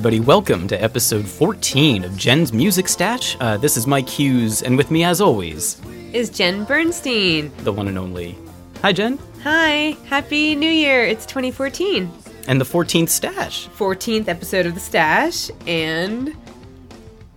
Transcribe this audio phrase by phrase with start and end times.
[0.00, 3.36] everybody, welcome to episode 14 of Jen's Music Stash.
[3.38, 5.78] Uh, this is Mike Hughes, and with me, as always,
[6.14, 7.52] is Jen Bernstein.
[7.64, 8.38] the one and only.
[8.80, 9.18] Hi, Jen.
[9.42, 11.04] Hi, Happy New Year.
[11.04, 12.10] It's 2014.
[12.48, 13.68] And the 14th Stash.
[13.76, 16.28] 14th episode of The Stash, and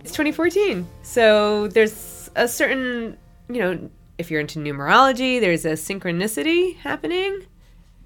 [0.00, 0.88] it's 2014.
[1.02, 3.18] So there's a certain,
[3.50, 7.42] you know, if you're into numerology, there's a synchronicity happening.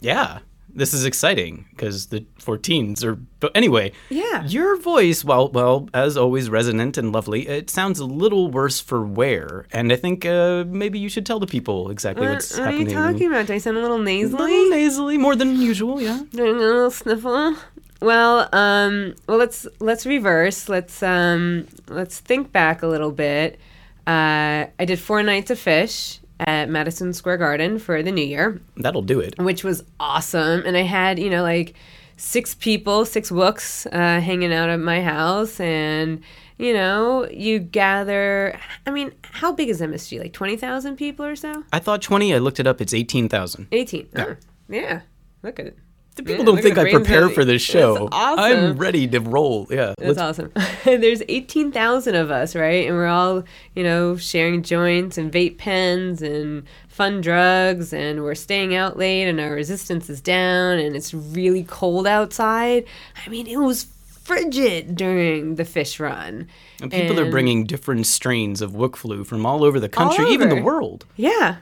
[0.00, 0.40] Yeah,
[0.74, 3.16] this is exciting because the 14s are.
[3.41, 4.44] But anyway, Yeah.
[4.47, 7.47] your voice, well, well, as always, resonant and lovely.
[7.48, 11.39] It sounds a little worse for wear, and I think uh, maybe you should tell
[11.41, 13.46] the people exactly What, what's what are you talking about?
[13.46, 16.00] Do I sound a little nasally A little nasally, more than usual.
[16.00, 16.20] Yeah.
[16.34, 17.56] A little sniffle.
[18.00, 20.69] Well, um, well, let's let's reverse.
[20.69, 23.58] Let's um, let's think back a little bit.
[24.06, 28.61] Uh, I did four nights of Phish at Madison Square Garden for the New Year,
[28.77, 29.34] That'll do it.
[29.39, 30.62] which was awesome.
[30.64, 31.75] And I had you know like
[32.17, 36.22] six people, six wooks uh, hanging out at my house, and
[36.58, 38.58] you know you gather.
[38.86, 40.20] I mean, how big is MSG?
[40.20, 41.64] Like twenty thousand people or so?
[41.72, 42.34] I thought 20.
[42.34, 42.80] I looked it up.
[42.80, 43.69] It's 18,000.
[43.73, 44.08] Eighteen.
[44.14, 44.34] Yeah.
[44.69, 45.00] yeah.
[45.42, 45.78] Look at it.
[46.19, 48.08] The people Yeah, don't think I prepare for this show.
[48.11, 48.41] awesome.
[48.44, 49.69] I'm ready to roll.
[49.70, 49.94] Yeah.
[49.98, 50.52] That's awesome.
[50.84, 52.88] There's 18,000 of us, right?
[52.88, 53.44] And we're all,
[53.77, 59.28] you know, sharing joints and vape pens and fun drugs, and we're staying out late,
[59.28, 62.85] and our resistance is down, and it's really cold outside.
[63.24, 63.85] I mean, it was
[64.24, 66.48] frigid during the Phish run.
[66.83, 70.48] And people are bringing different strains of Wook flu from all over the country, even
[70.48, 71.06] the world.
[71.14, 71.58] Yeah.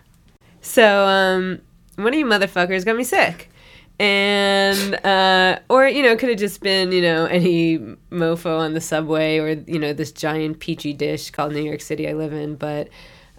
[0.63, 1.61] So, um,
[1.97, 3.51] one of you motherfuckers got me sick.
[3.99, 7.79] And, uh, or, you know, could have just been, you know, any
[8.11, 12.09] mofo on the subway or, you know, this giant peachy dish called New York City
[12.09, 12.57] I live in.
[12.57, 12.89] But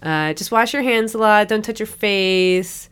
[0.02, 1.48] uh, just wash your hands a lot.
[1.48, 2.90] Don't touch your face.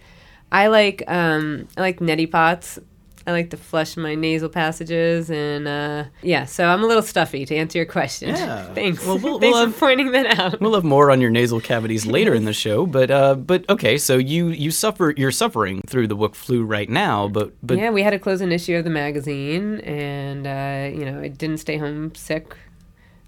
[0.53, 2.79] I like, um, I like neti pots.
[3.27, 5.31] I like to flush my nasal passages.
[5.31, 8.29] And, uh, yeah, so I'm a little stuffy to answer your question.
[8.29, 8.63] Yeah.
[8.75, 9.05] Thanks.
[9.05, 10.61] Well, we'll- Thanks we'll for have- pointing that out.
[10.61, 13.99] We'll have more on your nasal cavities later in the show, but uh, but okay.
[13.99, 17.91] So you you suffer you're suffering through the Wook flu right now, but but yeah,
[17.91, 21.59] we had to close an issue of the magazine, and uh, you know, I didn't
[21.59, 22.57] stay home sick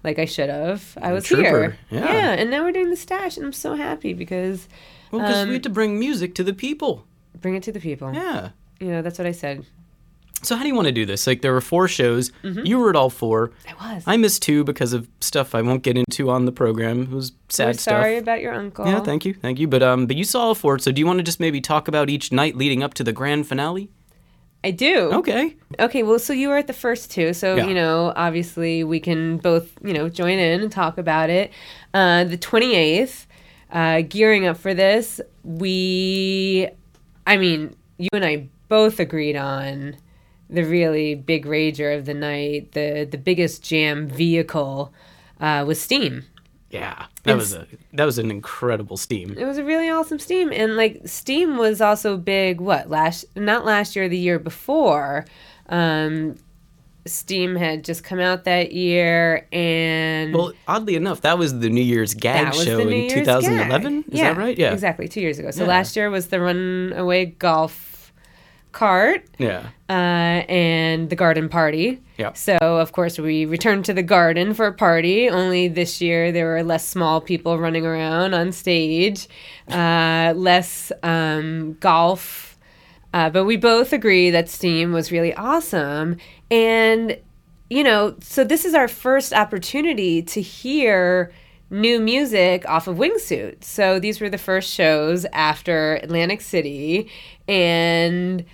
[0.03, 0.97] like I should have.
[1.01, 2.31] I was here, yeah.
[2.31, 4.67] and now we're doing the stash, and I'm so happy because
[5.11, 7.05] well, because um, we had to bring music to the people.
[7.41, 8.13] bring it to the people.
[8.13, 8.51] Yeah.
[8.79, 9.65] You know, that's what I said.
[10.41, 11.27] So how do you want to do this?
[11.27, 12.31] Like there were four shows.
[12.43, 12.65] Mm-hmm.
[12.65, 13.51] You were at all four.
[13.67, 14.03] I was.
[14.07, 17.03] I missed two because of stuff I won't get into on the program.
[17.03, 17.81] It was sad We're stuff.
[18.01, 18.85] sorry about your uncle.
[18.87, 19.67] Yeah, thank you, thank you.
[19.67, 20.79] But um, but you saw all four.
[20.79, 23.11] So do you want to just maybe talk about each night leading up to the
[23.13, 23.89] grand finale?
[24.63, 25.09] I do.
[25.13, 25.55] Okay.
[25.79, 27.67] Okay, well, so you were at the first two, so Yeah.
[27.67, 31.51] you know, obviously we can both, you know, join in and talk about it.
[31.93, 33.25] Uh, the twenty eighth,
[33.71, 36.67] uh, gearing up for this, we,
[37.25, 39.95] I mean, you and I both agreed on
[40.49, 44.93] the really big rager of the night, the the biggest jam vehicle
[45.39, 46.25] uh, was Steam.
[46.71, 49.35] Yeah, that was a that was an incredible steam.
[49.37, 52.61] It was a really awesome Steam, and like Steam was also big.
[52.61, 53.25] What last?
[53.35, 55.25] Not last year, the year before.
[55.67, 56.35] Um,
[57.05, 61.81] Steam had just come out that year, and Well, oddly enough, that was the New
[61.81, 64.01] Year's gag show in Year's 2011.
[64.01, 64.13] gag.
[64.13, 64.57] Is yeah, that right?
[64.57, 64.73] Yeah.
[64.73, 65.07] exactly.
[65.07, 65.49] Two years ago.
[65.49, 65.69] So Yeah.
[65.69, 67.88] last year was the Runaway Golf
[68.71, 69.69] Cart Yeah.
[69.89, 69.93] uh,
[70.47, 72.01] and the Garden Party.
[72.17, 72.33] Yeah.
[72.33, 75.29] So of course we returned to the garden for a party.
[75.29, 79.27] Only this year there were less small people running around on stage,
[79.69, 82.57] uh, less um, golf.
[83.13, 86.17] Uh, but we both agree that Steam was really awesome,
[86.51, 87.17] and
[87.71, 91.31] you know, so this is our first opportunity to hear
[91.71, 93.63] new music off of Wingsuit.
[93.63, 97.09] So these were the first shows after Atlantic City,
[97.47, 98.45] and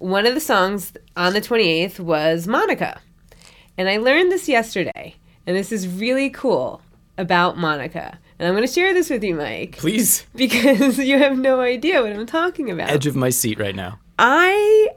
[0.00, 3.00] one of the songs on the 28th was Monica.
[3.78, 5.14] And I learned this yesterday,
[5.46, 6.82] and this is really cool
[7.16, 8.18] about Monica.
[8.38, 12.02] And I'm going to share this with you, Mike, Please, because you have no idea
[12.02, 12.90] what I'm talking about.
[12.90, 13.98] edge of my seat right now.
[14.18, 14.88] I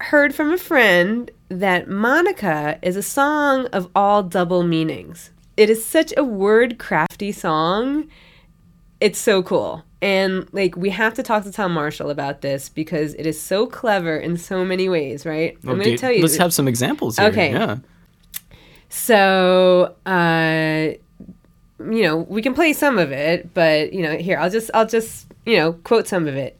[0.00, 5.30] heard from a friend that Monica is a song of all double meanings.
[5.58, 8.08] It is such a word crafty song.
[9.00, 9.84] It's so cool.
[10.02, 13.66] And like we have to talk to Tom Marshall about this because it is so
[13.66, 15.56] clever in so many ways, right?
[15.62, 16.22] I'm going to tell you.
[16.22, 17.28] Let's have some examples here.
[17.28, 17.52] Okay.
[17.52, 17.76] Yeah.
[18.88, 20.94] So, uh,
[21.78, 24.86] you know, we can play some of it, but you know, here I'll just I'll
[24.86, 26.58] just you know quote some of it.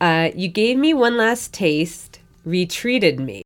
[0.00, 3.42] Uh, you gave me one last taste, retreated me,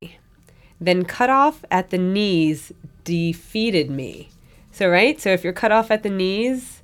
[0.79, 2.71] then cut off at the knees,
[3.03, 4.29] defeated me.
[4.71, 6.80] So right, so if you're cut off at the knees,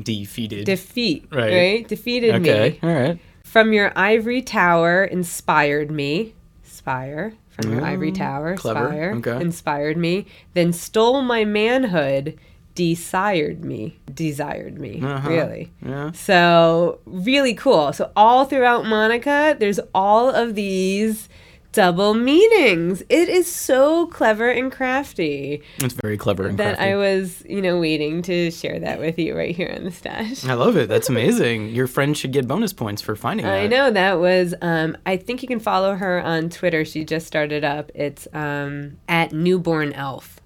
[0.00, 0.66] Defeated.
[0.66, 1.28] Defeat.
[1.30, 1.52] Right.
[1.52, 1.88] Right.
[1.88, 2.78] Defeated okay.
[2.82, 2.88] me.
[2.88, 3.18] All right.
[3.44, 6.34] From your ivory tower inspired me.
[6.62, 7.32] Spire.
[7.50, 8.54] From your ivory tower.
[8.54, 8.88] Mm, clever.
[8.88, 9.14] Spire.
[9.16, 9.40] Okay.
[9.40, 10.26] Inspired me.
[10.52, 12.38] Then stole my manhood.
[12.74, 13.98] Desired me.
[14.12, 15.00] Desired me.
[15.02, 15.28] Uh-huh.
[15.28, 15.72] Really.
[15.82, 16.12] Yeah.
[16.12, 17.94] So really cool.
[17.94, 21.30] So all throughout Monica, there's all of these
[21.76, 23.02] double meanings.
[23.10, 26.92] It is so clever and crafty It's very clever and that crafty.
[26.92, 30.42] I was, you know, waiting to share that with you right here on the stash.
[30.46, 30.88] I love it.
[30.88, 31.68] That's amazing.
[31.68, 33.54] Your friend should get bonus points for finding that.
[33.54, 34.54] I know that was.
[34.62, 36.82] Um, I think you can follow her on Twitter.
[36.86, 37.92] She just started up.
[37.94, 40.40] It's um, at Newborn Elf,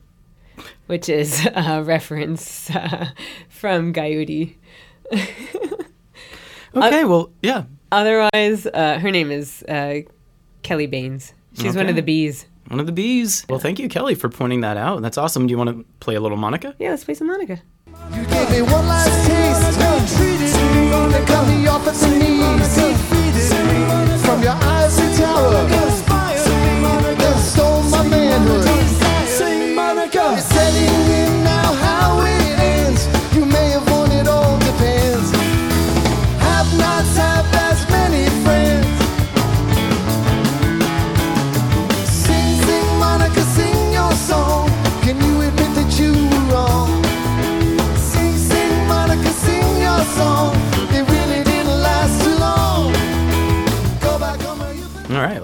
[0.89, 3.11] which is a reference uh,
[3.49, 4.57] from Guyute.
[6.73, 7.05] Okay.
[7.05, 7.65] well, yeah.
[7.91, 10.03] Otherwise, uh, her name is uh,
[10.63, 11.35] Kelly Baines.
[11.55, 12.47] She's one of the bees.
[12.69, 13.45] One of the bees.
[13.49, 15.03] Well, thank you, Kelly, for pointing that out.
[15.03, 15.47] That's awesome.
[15.47, 16.75] Do you want to play a little Monica?
[16.79, 17.61] Yeah, let's play some Monica.
[17.87, 20.17] You gave me one last taste.
[20.17, 22.79] Treated and cut me off at the knees.
[24.25, 25.80] From your ivory tower.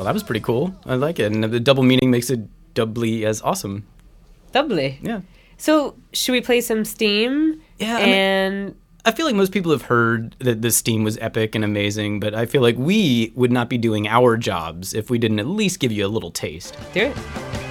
[0.06, 0.74] That was pretty cool.
[0.86, 1.32] I like it.
[1.32, 2.40] And the double meaning makes it
[2.74, 3.86] doubly as awesome.
[4.52, 4.98] Doubly.
[5.02, 5.20] Yeah.
[5.58, 7.60] So, should we play some Steam?
[7.78, 8.74] Yeah, I mean- And
[9.04, 12.34] I feel like most people have heard that this Steam was epic and amazing, but
[12.34, 15.80] I feel like we would not be doing our jobs if we didn't at least
[15.80, 16.76] give you a little taste.
[16.92, 17.65] do it.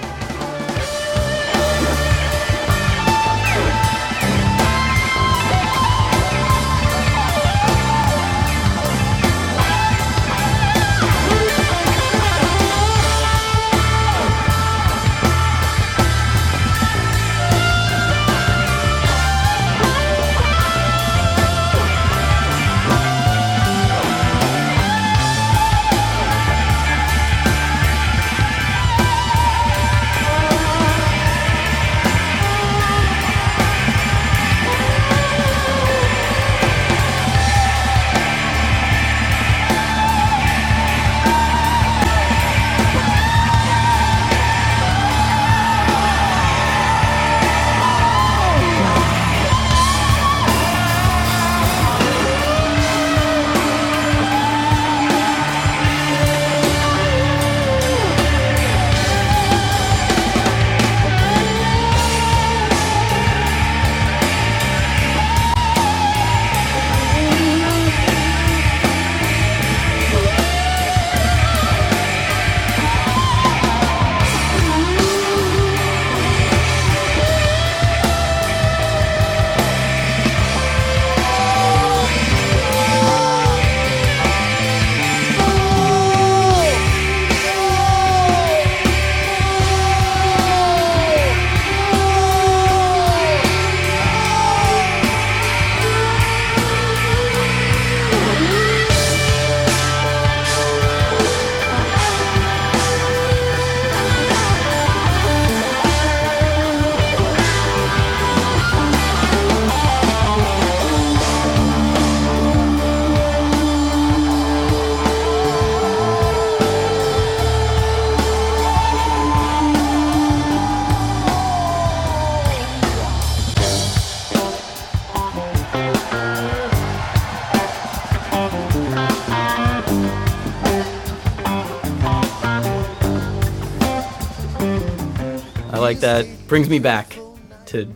[136.06, 136.26] That.
[136.46, 137.18] Brings me back
[137.66, 137.92] to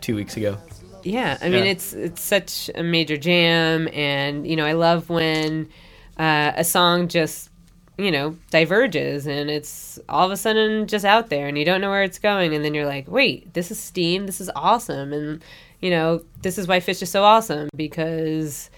[0.00, 0.56] two weeks ago.
[1.02, 1.72] Yeah, I mean Yeah.
[1.72, 5.68] it's it's such a major jam, and you know I love when
[6.16, 7.50] uh, a song just
[7.98, 11.80] you know diverges and it's all of a sudden just out there, and you don't
[11.80, 15.12] know where it's going, and then you're like, wait, this is Steam, this is awesome,
[15.12, 15.42] and
[15.80, 18.70] you know this is why Phish is so awesome because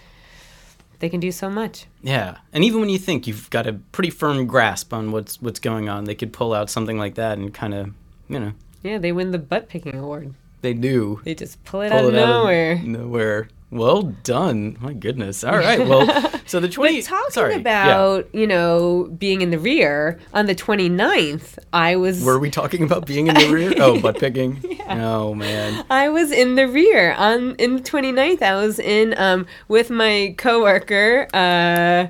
[1.00, 1.85] they can do so much.
[2.02, 5.61] Yeah, and even when you think you've got a pretty firm grasp on what's what's
[5.61, 7.91] going on, they could pull out something like that and kind of,
[8.29, 8.52] you know,
[8.83, 10.35] Yeah, they win the butt picking award.
[10.62, 12.73] they do They just pull it pull out of it out nowhere.
[12.73, 13.49] of nowhere.
[13.71, 14.77] Well done.
[14.83, 15.43] My goodness.
[15.43, 15.79] All right.
[15.89, 16.07] Well,
[16.47, 17.61] so the 20 But talking sorry, yeah.
[17.61, 22.83] about, you know, being in the rear, on the 29th, I was Were we talking
[22.83, 23.73] about being in the rear?
[23.79, 24.79] Oh, butt picking.
[24.91, 25.87] Oh man.
[25.89, 28.43] I was in the rear on in the 29th.
[28.43, 32.09] I was in um with my coworker uh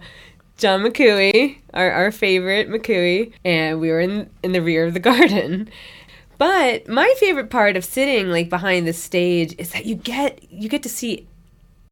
[0.58, 5.00] John McCooey, our, our favorite McCooey, and we were in in the rear of the
[5.00, 5.68] garden.
[6.42, 10.68] But my favorite part of sitting like behind the stage is that you get you
[10.68, 11.28] get to see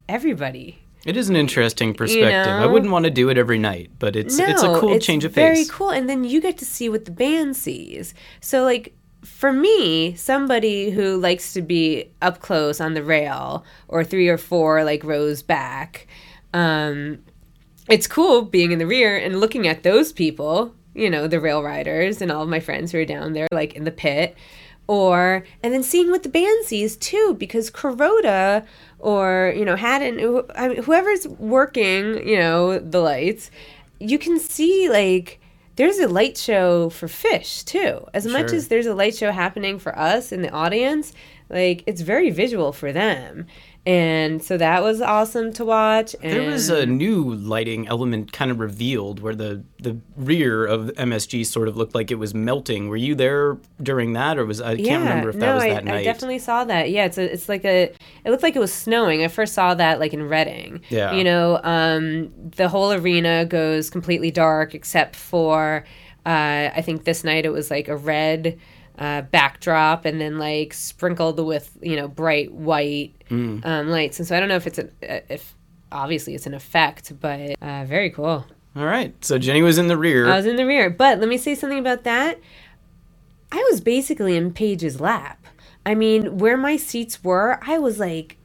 [0.09, 0.77] everybody.
[1.05, 2.53] It is an interesting perspective.
[2.53, 2.69] I know?
[2.69, 5.33] wouldn't want to do it every night, but it's it's a cool it's change of
[5.33, 5.57] face.
[5.57, 8.13] It's Very cool, and then you get to see what the band sees.
[8.41, 8.93] So, like
[9.23, 14.37] for me, somebody who likes to be up close on the rail or three or
[14.37, 16.07] four like rows back,
[16.53, 17.23] um,
[17.89, 20.75] it's cool being in the rear and looking at those people.
[20.93, 23.73] You know, the rail riders and all of my friends who are down there, like
[23.75, 24.35] in the pit.
[24.87, 28.65] Or and then seeing what the band sees too, because Kuroda
[28.99, 33.51] or you know Haddon, who- I mean, whoever's working, you know, the lights,
[33.99, 35.39] you can see like
[35.77, 38.05] there's a light show for Phish too.
[38.13, 41.13] As much as there's a light show happening for us in the audience,
[41.49, 43.45] like it's very visual for them.
[43.83, 46.15] And so that was awesome to watch.
[46.21, 50.91] And There was a new lighting element kind of revealed where the, the rear of
[50.97, 52.89] MSG sort of looked like it was melting.
[52.89, 55.69] Were you there during that, or was I can't remember if that no, was I,
[55.69, 55.95] that night?
[55.95, 56.91] I definitely saw that.
[56.91, 57.91] Yeah, it's a, it's like a.
[58.23, 59.23] It looked like it was snowing.
[59.23, 60.81] I first saw that like in Reading.
[60.89, 61.13] Yeah.
[61.13, 65.85] You know, um, the whole arena goes completely dark except for,
[66.23, 68.59] uh, I think this night it was like a red.
[69.01, 73.65] Uh, backdrop and then like sprinkled with you know bright white Mm.
[73.65, 74.89] um, lights and so I don't know if it's a
[75.33, 75.55] if
[75.91, 78.45] obviously it's an effect but uh, very cool.
[78.75, 80.29] All right, so Jenny was in the rear.
[80.29, 80.89] I was in the rear.
[80.91, 82.39] But let me say something about that.
[83.51, 85.45] I was basically in Page's lap.
[85.85, 88.37] I mean, where my seats were, I was like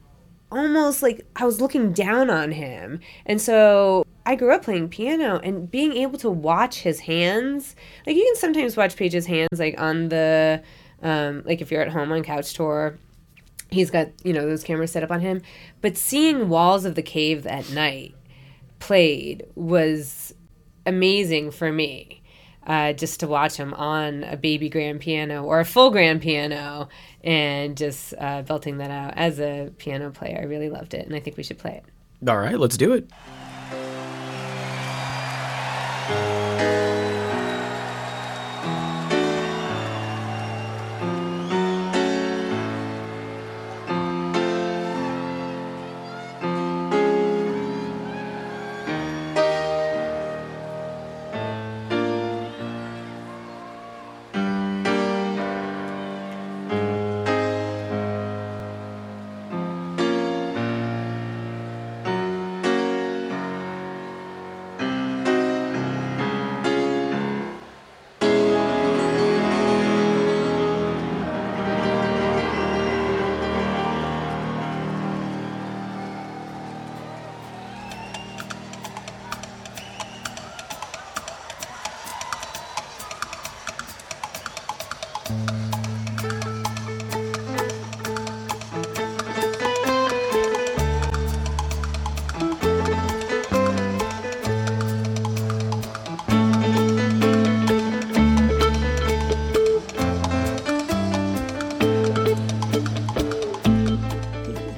[0.50, 3.00] almost like I was looking down on him.
[3.26, 7.76] And so I grew up playing piano and being able to watch his hands.
[8.06, 10.62] Like you can sometimes watch Page's hands like on the
[11.02, 12.98] um like if you're at home on couch tour
[13.70, 15.42] he's got you know those cameras set up on him
[15.80, 18.14] but seeing walls of the cave at night
[18.78, 20.34] played was
[20.86, 22.22] amazing for me
[22.66, 26.88] uh, just to watch him on a baby grand piano or a full grand piano
[27.22, 31.14] and just uh, belting that out as a piano player i really loved it and
[31.14, 31.84] i think we should play it
[32.26, 33.10] All right, let's do it.
[36.06, 36.35] Thank you.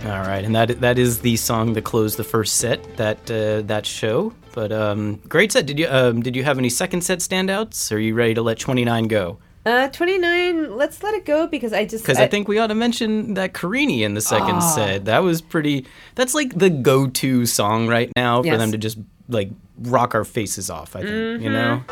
[0.08, 3.60] All right, and that that is the song that closed the first set that uh,
[3.66, 4.32] that show.
[4.54, 5.66] But um, great set.
[5.66, 7.92] Did you um, did you have any second set standouts?
[7.92, 9.38] Or are you ready to let twenty nine go?
[9.66, 12.74] uh 29 let's let it go because i just Because I, think we ought to
[12.76, 15.04] mention that Carini in the second set.
[15.04, 15.84] That was pretty.
[16.14, 18.58] That's like the go to song right now for Yes.
[18.58, 18.98] them to just
[19.28, 19.50] like
[19.80, 20.96] rock our faces off.
[20.96, 21.82] I think you know.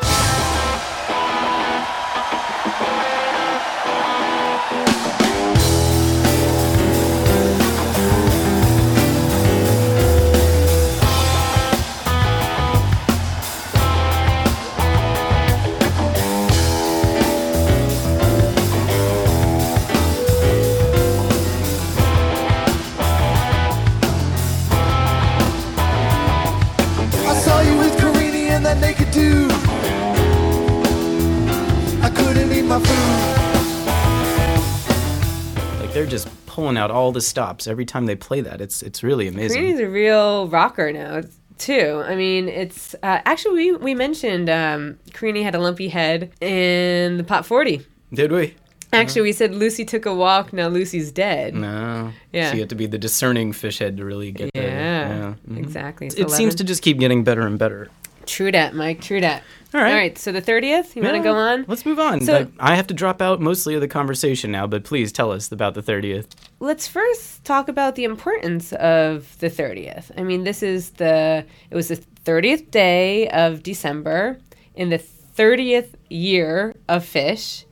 [36.67, 38.59] Pulling out all the stops every time they play that.
[38.59, 39.61] It's it's really amazing.
[39.63, 41.21] Carini's a real rocker now
[41.57, 42.03] too.
[42.05, 47.15] I mean, it's uh, actually we we mentioned um, Karini had a lumpy head in
[47.15, 47.85] the Pop 40.
[48.13, 48.53] Did we?
[48.91, 50.51] Actually, we said Lucy took a walk.
[50.51, 51.55] Now Lucy's dead.
[51.55, 52.11] No.
[52.33, 52.49] Yeah.
[52.49, 54.61] So you have to be the discerning Phish head to really get Yeah,
[55.07, 55.35] there.
[55.49, 55.57] mhm.
[55.59, 56.07] exactly.
[56.07, 57.89] It seems to just keep getting better and better.
[58.27, 59.01] True dat, Mike.
[59.01, 59.41] True dat.
[59.73, 59.89] All right.
[59.91, 60.17] All right.
[60.17, 60.95] So the thirtieth.
[60.95, 61.65] You want to go on?
[61.67, 62.21] Let's move on.
[62.21, 65.51] So- I, have to drop out mostly of the conversation now, but please tell us
[65.51, 66.27] about the 30th.
[66.59, 70.11] Let's first talk about the importance of the thirtieth.
[70.17, 71.45] I mean, this is the.
[71.69, 74.39] It was the thirtieth day of December
[74.75, 77.65] in the thirtieth year of Phish,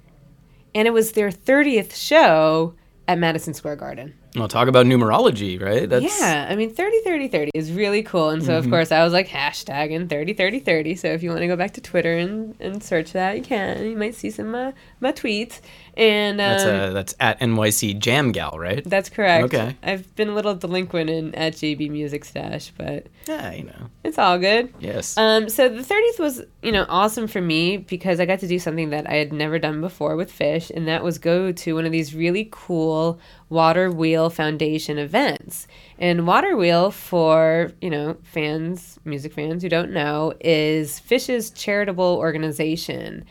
[0.73, 2.75] and it was their thirtieth show
[3.07, 4.13] at Madison Square Garden.
[4.35, 5.87] Well, talk about numerology, right?
[5.89, 8.29] That's Yeah, I mean, 30 30 30 is really cool.
[8.29, 8.65] And so, Mm-hmm.
[8.65, 10.95] of course, I was like hashtagging 30 30 30.
[10.95, 13.85] So, if you want to go back to Twitter and, and search that, you can.
[13.85, 15.61] You might see some uh, my tweets.
[15.97, 18.83] And um, That's uh, that's at NYC Jam Gal, right?
[18.83, 19.45] that's correct.
[19.45, 19.77] Okay.
[19.81, 23.89] I've been a little delinquent in at JB Music Stash, but Yeah, you know.
[24.03, 24.73] it's all good.
[24.79, 25.17] Yes.
[25.17, 28.59] Um, so the 30th was, you know, awesome for me because I got to do
[28.59, 31.85] something that I had never done before with Phish, and that was go to one
[31.85, 33.17] of these really cool
[33.49, 35.67] Water Wheel Foundation events.
[35.99, 42.17] And Water Wheel, for you know fans, music fans who don't know, is Phish's charitable
[42.17, 43.25] organization,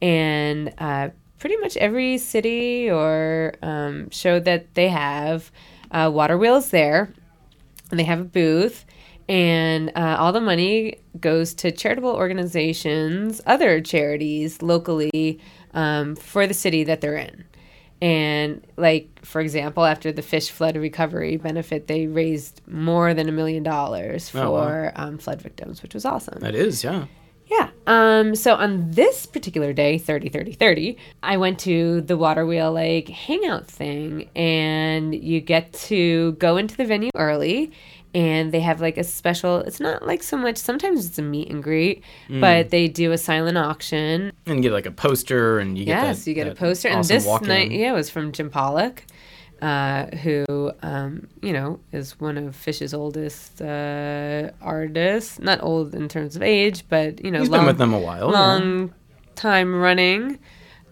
[0.00, 5.50] and uh, pretty much every city or um, show that they have,
[5.90, 7.12] uh, Water Wheel is there.
[7.90, 8.84] And they have a booth
[9.28, 15.38] and uh, all the money goes to charitable organizations other charities locally
[15.74, 17.44] um, for the city that they're in
[18.00, 23.32] and like for example after the Phish flood recovery benefit they raised more than a
[23.32, 24.92] million dollars for Oh, wow.
[24.96, 27.06] um, flood victims which was awesome that is, yeah.
[27.46, 27.70] yeah.
[27.86, 32.70] Um, so on this particular day, 30 30 30, I went to the water wheel
[32.72, 37.72] like hangout thing and you get to go into the venue early
[38.14, 41.50] and they have like a special it's not like so much sometimes it's a meet
[41.50, 42.40] and greet, Mm.
[42.40, 44.32] but they do a silent auction.
[44.46, 46.88] And you get like a poster and you get Yes, that- you get a poster.
[46.88, 47.48] and this walk-in.
[47.48, 49.04] night yeah, it was from Jim Pollock.
[49.60, 55.40] Uh, who um, you know is one of Phish's oldest uh, artists?
[55.40, 57.98] Not old in terms of age, but you know, He's long, been with them a
[57.98, 58.30] while.
[58.30, 58.38] yeah.
[58.40, 58.94] long
[59.34, 60.38] time running.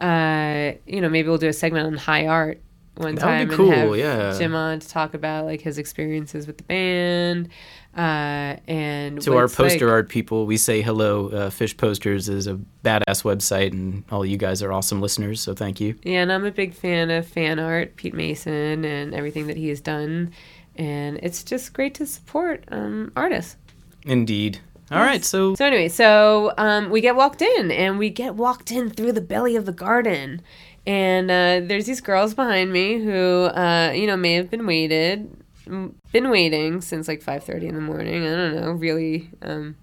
[0.01, 2.61] Uh, you know, maybe we'll do a segment on high art
[2.97, 4.39] one That would time be cool, and have yeah.
[4.39, 7.49] Jim on to talk about like his experiences with the band.
[7.97, 11.29] Uh, and To our poster like- art people, we say hello.
[11.29, 15.55] Uh, Phish Posters is a badass website, and all you guys are awesome listeners, so
[15.55, 15.95] thank you.
[16.03, 19.69] Yeah, and I'm a big fan of fan art, Pete Mason, and everything that he
[19.71, 20.33] has done.
[20.77, 23.57] And it's just great to support um, artists.
[24.05, 24.59] Indeed.
[24.91, 28.71] All right, so So anyway, so um, we get walked in, and we get walked
[28.71, 30.43] in through the belly of the garden,
[30.87, 35.31] and uh, there's these girls behind me who, uh, you know, may have been waited,
[35.67, 38.25] been waiting since like 5:30 in the morning.
[38.27, 39.77] I don't know, really, um,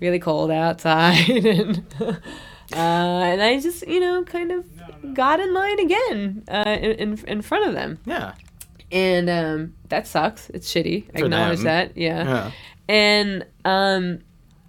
[0.00, 2.14] really cold outside, and uh,
[2.72, 4.66] and I just, you know, kind of
[5.14, 8.34] got in line again uh, in, in in front of them, yeah.
[8.90, 10.50] and um, that sucks.
[10.50, 11.10] It's shitty.
[11.14, 11.64] I acknowledge them.
[11.66, 11.96] that.
[11.96, 12.50] Yeah Yeah.
[12.88, 14.18] and um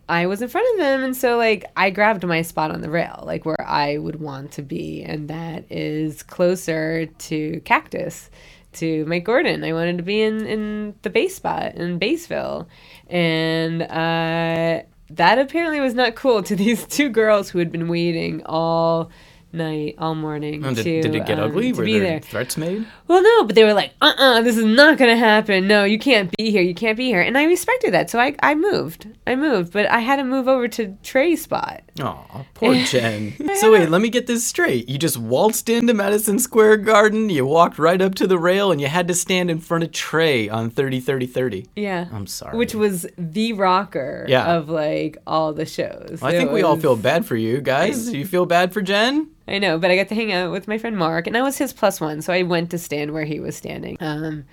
[0.09, 2.89] I was in front of them and so like I grabbed my spot on the
[2.89, 8.29] rail like where I would want to be and that is closer to Cactus
[8.73, 9.63] to Mike Gordon.
[9.63, 12.67] I wanted to be in in the base spot in Baseville
[13.07, 18.41] and uh that apparently was not cool to these two girls who had been waiting
[18.45, 19.11] all
[19.53, 21.73] night, all morning Oh, did, to did it get um, ugly?
[21.73, 22.19] Were be there there.
[22.19, 22.85] threats made?
[23.07, 25.67] Well, no, but they were like, uh uh this is not going to happen.
[25.67, 26.61] No, you can't be here.
[26.61, 27.21] You can't be here.
[27.21, 28.09] And I respected that.
[28.09, 29.07] So I, I moved.
[29.27, 31.81] I moved, but I had to move over to Trey's spot.
[32.01, 33.33] Aw, poor Jen.
[33.55, 34.87] so wait, let me get this straight.
[34.87, 38.79] You just waltzed into Madison Square Garden, you walked right up to the rail, and
[38.79, 41.67] you had to stand in front of Trey on 30 30 30.
[41.75, 42.07] Yeah.
[42.13, 42.57] I'm sorry.
[42.57, 44.55] Which was the rocker Yeah.
[44.55, 46.19] of like all the shows.
[46.21, 48.09] I It think we all feel bad for you guys.
[48.09, 49.27] Do you feel bad for Jen?
[49.51, 51.57] I know, but I got to hang out with my friend Mark, and I was
[51.57, 53.97] his plus one, so I went to stand where he was standing.
[53.99, 54.45] Um,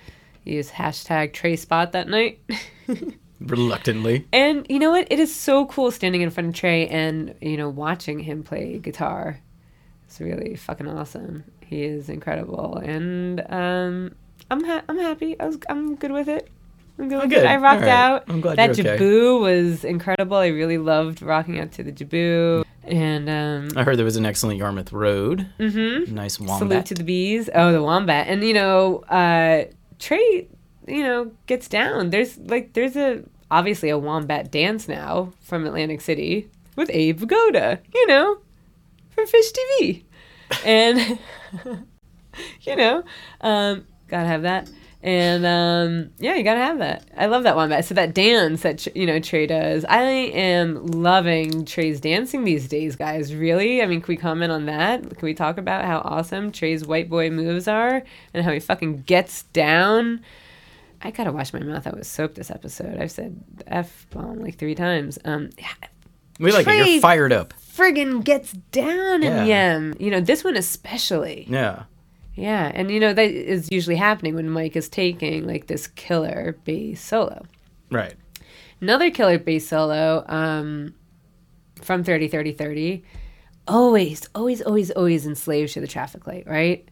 [0.43, 2.41] he used hashtag Trey spot that night.
[3.39, 4.27] Reluctantly.
[4.33, 5.07] And you know what?
[5.09, 8.77] It is so cool standing in front of Trey and you know watching him play
[8.79, 9.39] guitar.
[10.05, 11.45] It's really fucking awesome.
[11.65, 14.15] He is incredible, and um,
[14.51, 15.39] I'm ha- I'm happy.
[15.39, 16.49] I was I'm good with it.
[16.97, 17.19] I'm good.
[17.19, 17.45] Oh, with good.
[17.45, 17.89] I rocked right.
[17.89, 18.23] out.
[18.27, 19.01] I'm glad that you're okay.
[19.01, 20.35] Jibboo was incredible.
[20.35, 24.25] I really loved rocking out to the Jibboo, and um, I heard there was an
[24.25, 25.47] excellent Yarmouth Road.
[25.59, 26.09] mhm.
[26.11, 26.85] Nice salute wombat.
[26.87, 27.49] to the bees.
[27.53, 29.65] Oh, the wombat, and you know uh,
[29.99, 30.47] Trey,
[30.87, 32.09] you know gets down.
[32.09, 37.79] There's like there's a obviously a wombat dance now from Atlantic City with Abe Vigoda,
[37.93, 38.37] you know,
[39.11, 40.03] from Phish TV,
[40.65, 41.19] and
[42.61, 43.03] you know,
[43.41, 44.69] um, gotta have that.
[45.01, 47.07] And um, yeah, you gotta have that.
[47.15, 47.81] I love that one.
[47.83, 52.97] So that dance that you know Trey does, I am loving Trey's dancing these days,
[52.97, 53.33] guys.
[53.33, 53.81] Really?
[53.81, 55.01] I mean, can we comment on that?
[55.01, 59.03] Can we talk about how awesome Trey's white boy moves are and how he fucking
[59.03, 60.19] gets down?
[61.01, 61.87] I gotta wash my mouth.
[61.87, 62.99] I was soaked this episode.
[62.99, 65.17] I've said f bomb like three times.
[65.23, 65.67] Um, yeah,
[66.39, 66.75] We like it.
[66.87, 67.53] You're fired up.
[67.73, 69.45] friggin' gets down in Yeah.
[69.45, 69.95] Yem.
[69.97, 71.45] You know this one especially.
[71.47, 71.83] Yeah.
[72.39, 76.57] Yeah, and you know that is usually happening when Mike is taking like this killer
[76.63, 77.45] bass solo.
[77.91, 78.15] Right.
[78.79, 80.93] Another killer bass solo um,
[81.81, 83.03] from 30 30 30.
[83.67, 86.87] Always, always, always, always enslaved to the traffic light, right?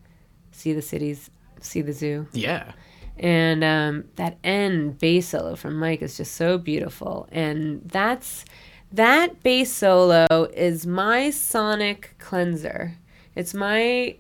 [0.52, 1.30] See the cities,
[1.62, 2.28] see the zoo.
[2.34, 2.74] Yeah.
[3.18, 7.30] And um, that end bass solo from Mike is just so beautiful.
[7.32, 8.44] And that's
[8.92, 12.98] that bass solo is my sonic cleanser.
[13.34, 14.18] It's my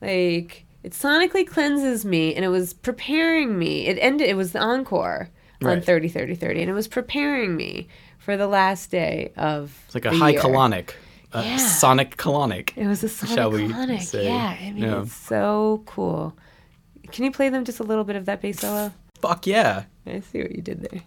[0.00, 3.86] like it sonically cleanses me and it was preparing me.
[3.86, 5.28] It ended it was the encore
[5.62, 5.84] on Right.
[5.84, 7.88] 30 30 30 and it was preparing me
[8.18, 10.40] for the last day of It's like a high year.
[10.40, 10.90] colonic.
[11.32, 11.56] A Yeah.
[11.58, 12.70] sonic colonic.
[12.76, 14.02] It was a sonic Shall we colonic.
[14.02, 14.24] say?
[14.24, 15.02] Yeah, I mean Yeah.
[15.02, 16.36] it's so cool.
[17.12, 18.92] Can you play them just a little bit of that bass solo?
[19.20, 19.84] Fuck yeah.
[20.06, 21.02] I see what you did there.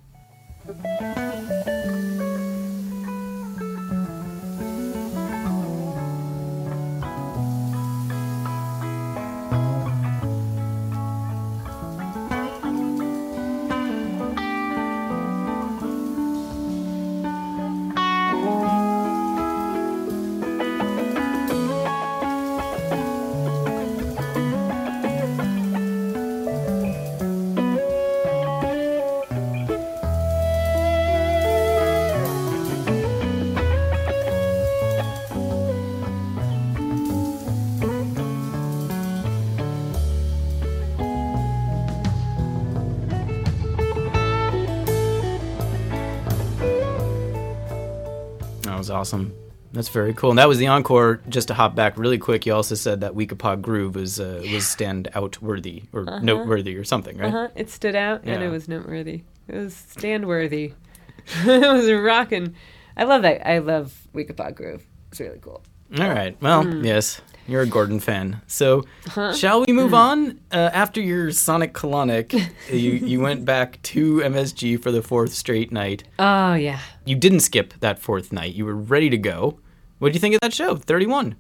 [48.93, 49.33] Awesome.
[49.73, 50.29] That's very cool.
[50.29, 51.19] And that was the encore.
[51.27, 54.67] Just to hop back really quick, you also said that Weekapaug Groove was uh, was
[54.67, 57.27] stand out worthy or noteworthy or something, right?
[57.33, 57.47] Uh-huh.
[57.55, 59.23] It stood out and it was noteworthy.
[59.47, 60.73] It was stand worthy.
[61.45, 62.55] it was rocking.
[62.95, 63.47] I love that.
[63.49, 64.85] I love Weekapaug Groove.
[65.11, 65.63] It's really cool.
[65.99, 66.39] All right.
[66.39, 66.85] Well, Hmm.
[66.85, 68.41] yes, you're a Gordon fan.
[68.47, 69.33] So, Uh-huh.
[69.33, 70.39] shall we move on?
[70.51, 72.33] Uh, after your Sonic Colonic,
[72.71, 76.03] you you went back to MSG for the fourth straight night.
[76.19, 76.79] Oh yeah.
[77.05, 78.53] You didn't skip that fourth night.
[78.55, 79.59] You were ready to go.
[79.99, 80.75] What do you think of that show?
[80.75, 81.35] Thirty-one.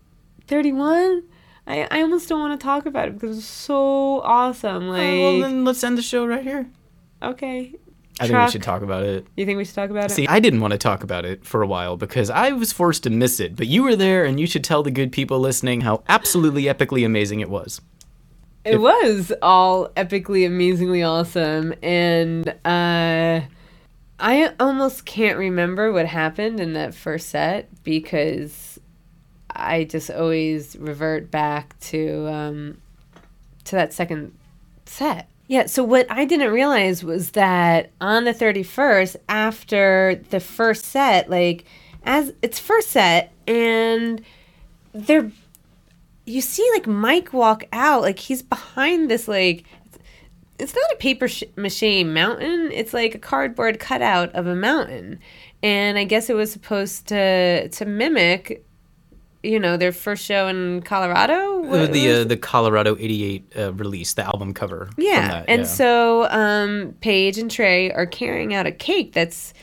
[0.47, 1.23] 31?
[1.65, 4.89] I, I almost don't want to talk about it because it was so awesome.
[4.89, 6.67] Like, Oh, well, then let's end the show right here.
[7.21, 7.73] okay.
[8.19, 9.25] I think we should talk about it.
[9.35, 10.13] You think we should talk about it?
[10.13, 13.03] See, I didn't want to talk about it for a while because I was forced
[13.03, 15.81] to miss it, but you were there and you should tell the good people listening
[15.81, 17.81] how absolutely epically amazing it was.
[18.65, 23.41] It was all epically, amazingly awesome, and uh,
[24.19, 28.79] I almost can't remember what happened in that first set because
[29.49, 32.77] I just always revert back to um,
[33.65, 34.33] to that second
[34.85, 35.27] set.
[35.47, 35.65] Yeah.
[35.65, 41.29] So what I didn't realize was that on the thirty first, after the first set,
[41.29, 41.65] like
[42.03, 44.21] as it's first set, and
[44.93, 45.31] they're
[46.25, 49.65] you see like Mike walk out, like he's behind this like
[50.59, 51.27] it's not a paper
[51.57, 52.71] mache mountain.
[52.71, 55.19] It's like a cardboard cutout of a mountain,
[55.61, 58.65] and I guess it was supposed to to mimic,
[59.43, 61.59] you know, their first show in Colorado.
[61.59, 64.85] What the uh, the Colorado '88 uh, release, the album cover.
[64.85, 65.67] from yeah, that, and yeah.
[65.67, 69.53] so um, Page and Trey are carrying out a cake that's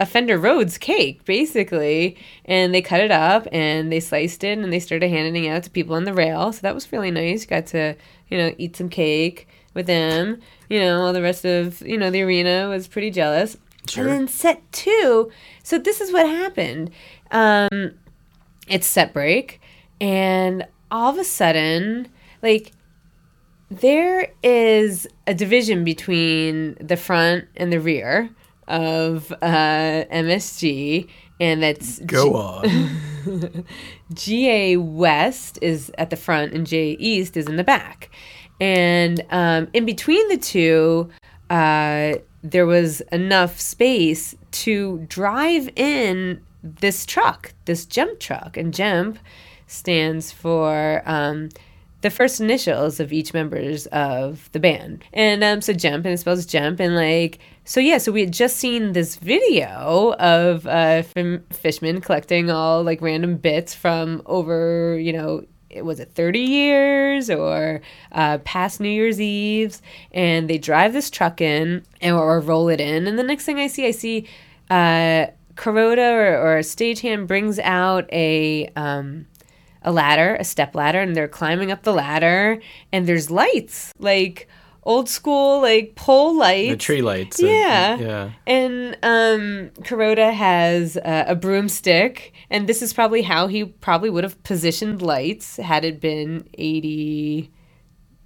[0.00, 2.16] a Fender Rhodes cake, basically,
[2.46, 5.62] and they cut it up and they sliced it and they started handing it out
[5.64, 6.52] to people on the rail.
[6.52, 7.46] So that was really nice.
[7.46, 7.94] Got to
[8.28, 10.40] you know eat some cake with them.
[10.68, 13.56] You know, all the rest of you know the arena was pretty jealous.
[13.88, 14.04] Sure.
[14.04, 15.30] And then set two.
[15.62, 16.90] So this is what happened.
[17.30, 17.92] Um,
[18.70, 19.60] it's set break,
[20.00, 22.08] and all of a sudden,
[22.42, 22.72] like
[23.70, 28.30] there is a division between the front and the rear
[28.66, 31.08] of uh, MSG,
[31.40, 32.96] and that's go on.
[34.14, 38.10] GA West is at the front and GA East is in the back.
[38.60, 41.10] And um, in between the two,
[41.48, 48.56] uh, there was enough space to drive in this truck, this jump truck.
[48.56, 49.18] And jump
[49.66, 51.50] stands for um,
[52.00, 55.04] the first initials of each members of the band.
[55.12, 56.80] And um, so jump, and it spells jump.
[56.80, 62.50] And like, so yeah, so we had just seen this video of uh, Fishman collecting
[62.50, 65.44] all like random bits from over, you know,
[65.76, 67.80] was it 30 years or
[68.12, 72.80] uh, past New Year's Eves, and they drive this truck in and, or roll it
[72.80, 74.26] in, and the next thing I see, I see
[74.68, 79.26] uh, Kuroda or, or a stagehand brings out a um,
[79.82, 82.60] a ladder, a step ladder, and they're climbing up the ladder,
[82.92, 84.48] and there's lights like
[84.82, 87.40] old school like pole lights The tree lights.
[87.40, 87.98] yeah.
[87.98, 88.30] yeah.
[88.46, 94.24] And um, Kuroda has uh, a broomstick, and this is probably how he probably would
[94.24, 97.50] have positioned lights had it been 83,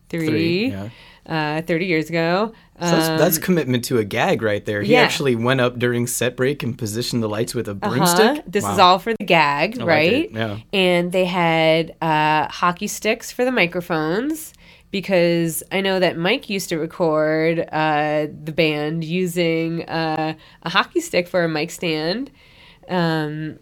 [0.08, 0.88] Three, yeah.
[1.26, 2.52] uh, 30 years ago.
[2.80, 4.82] So that's, Um, that's commitment to a gag right there.
[4.82, 5.02] He yeah.
[5.02, 7.88] actually went up during set break and positioned the lights with a uh-huh.
[7.88, 8.44] broomstick.
[8.46, 10.12] This is all for the gag, I right?
[10.12, 10.58] it, yeah.
[10.72, 14.52] And they had uh, hockey sticks for the microphones
[14.90, 21.00] because I know that Mike used to record uh, the band using uh, a hockey
[21.00, 22.30] stick for a mic stand
[22.88, 23.58] um,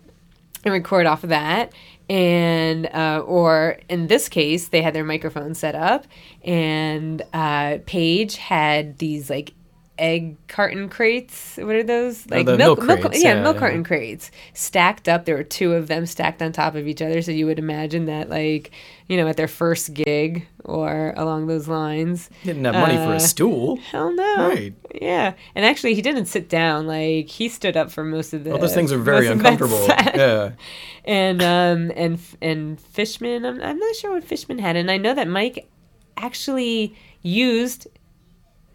[0.65, 1.73] and record off of that.
[2.13, 6.07] And, uh, or in this case, they had their microphone set up,
[6.45, 9.55] and uh, Page had these like
[10.03, 11.57] egg carton crates.
[11.57, 12.27] What are those?
[12.29, 15.25] Like the milk crates, yeah, yeah, milk carton crates stacked up.
[15.25, 17.23] There were two of them stacked on top of each other.
[17.23, 18.73] So you would imagine that, like,
[19.09, 22.29] you know, at their first gig or along those lines.
[22.43, 23.77] Didn't have money for Uh, a stool.
[23.77, 24.49] Hell no.
[24.49, 24.75] Right.
[25.01, 25.35] Yeah.
[25.55, 26.87] And actually, he didn't sit down.
[26.87, 28.53] Like, he stood up for most of the.
[28.53, 29.87] All those things are very most of that uncomfortable.
[30.15, 30.51] Yeah.
[31.05, 35.15] And um and and Fishman, I'm I'm not sure what Fishman had, and I know
[35.15, 35.69] that Mike
[36.17, 37.89] actually used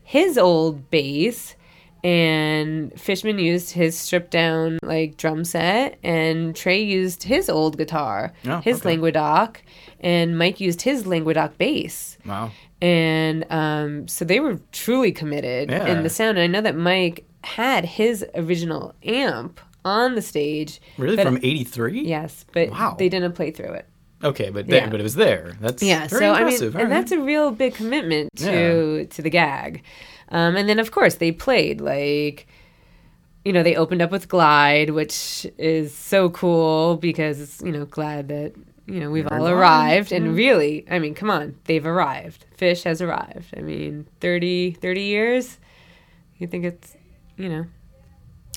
[0.07, 1.55] his old bass
[2.03, 8.31] and Fishman used his stripped down like drum set and Trey used his old guitar,
[8.45, 8.89] Oh, his okay.
[8.89, 9.61] Languedoc,
[9.99, 12.17] and Mike used his Languedoc bass.
[12.25, 12.51] Wow.
[12.81, 15.87] And um, so they were truly committed Yeah.
[15.87, 16.37] in the sound.
[16.37, 20.79] And I know that Mike had his original amp on the stage.
[20.97, 21.21] Really?
[21.21, 22.01] From 83?
[22.01, 22.95] Yes, but Wow.
[22.97, 23.85] they didn't play through it.
[24.23, 24.89] Okay, but there, Yeah.
[24.89, 25.53] but it was there.
[25.61, 26.75] That's Yeah, so I mean, impressive.
[26.75, 29.83] and that's a real big commitment to to the gag.
[30.29, 32.47] Um, and then of course they played like,
[33.45, 37.85] you know, they opened up with Glide, which is so cool because it's you know
[37.85, 38.53] glad that
[38.87, 40.11] you know we've all arrived, arrived.
[40.11, 42.45] And really, I mean, come on, they've arrived.
[42.57, 43.53] Phish has arrived.
[43.55, 45.59] I mean, 30, 30 years.
[46.39, 46.95] You think it's,
[47.35, 47.65] you know,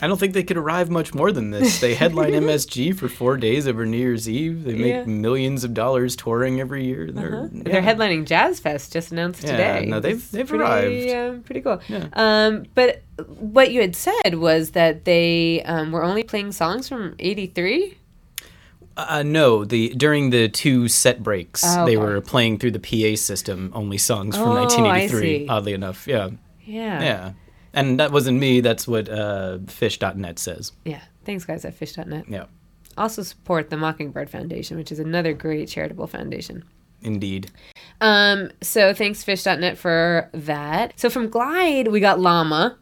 [0.03, 1.81] I don't think they could arrive much more than this.
[1.81, 4.65] They headline MSG for four days over New Year's Eve.
[4.65, 5.05] They make Yeah.
[5.05, 7.11] millions of dollars touring every year.
[7.13, 7.63] They're, yeah.
[7.65, 9.87] They're headlining Jazz Fest just announced Yeah, today.
[9.87, 11.11] no, they've- It's they've pretty, arrived.
[11.37, 11.81] Um, pretty cool.
[11.89, 12.07] Yeah.
[12.15, 13.03] Um, but
[13.39, 17.97] what you had said was that they um, were only playing songs from '83.
[18.97, 22.05] Uh, no, the during the two set breaks, Oh, they okay.
[22.07, 25.21] were playing through the PA system only songs from Oh, I 1983.
[25.21, 25.49] see.
[25.49, 26.31] Oddly enough, yeah,
[26.67, 27.03] Yeah.
[27.03, 27.33] yeah,
[27.73, 28.61] and that wasn't me.
[28.61, 30.73] That's what uh, Phish.net says.
[30.85, 31.01] Yeah.
[31.25, 32.25] Thanks, guys at Phish.net.
[32.29, 32.47] Yeah,
[32.97, 36.65] Also support the Mockingbird Foundation, which is another great charitable foundation.
[37.03, 37.51] indeed.
[38.01, 40.99] Um, so thanks Phish.net for that.
[40.99, 42.79] So from Glide, we got Llama.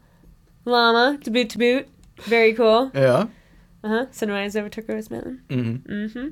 [0.64, 1.88] Llama, to boot to boot.
[2.22, 2.90] Very cool.
[2.94, 3.26] Yeah,
[3.82, 4.06] Uh huh.
[4.10, 5.42] Sunrise over Turquoise Mountain.
[5.48, 5.92] mm-hmm.
[5.92, 6.28] Mm-hmm.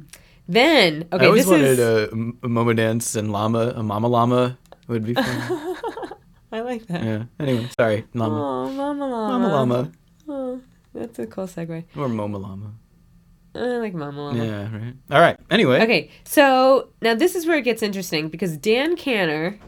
[0.49, 1.79] Then, okay, I always this wanted is.
[1.81, 2.05] a,
[2.45, 5.76] a Momo dance and llama, a mama llama would be fun.
[6.57, 7.03] I like that.
[7.05, 7.25] yeah.
[7.39, 8.35] Anyway, sorry, llama,
[8.67, 9.39] Oh, Mama Llama.
[9.39, 9.93] mama llama,
[10.29, 10.61] Oh,
[10.95, 11.85] that's a cool segue.
[11.97, 12.73] or Moma llama.
[13.55, 14.45] I like Mama Llama.
[14.45, 14.95] Yeah, right.
[15.11, 15.39] All right.
[15.51, 19.59] Anyway, Okay, so now this is where it gets interesting because Dan Kanter,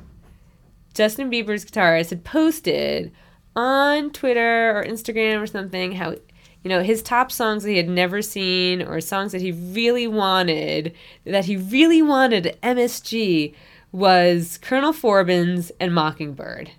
[0.95, 3.13] Justin Bieber's guitarist, had posted
[3.57, 7.89] on Twitter or Instagram or something how, you know, his top songs that he had
[7.89, 13.55] never seen or songs that he really wanted, that he really wanted MSG
[13.91, 16.71] was Colonel Forbin's and Mockingbird.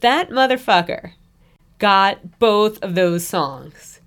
[0.00, 1.12] That motherfucker
[1.78, 4.00] got both of those songs.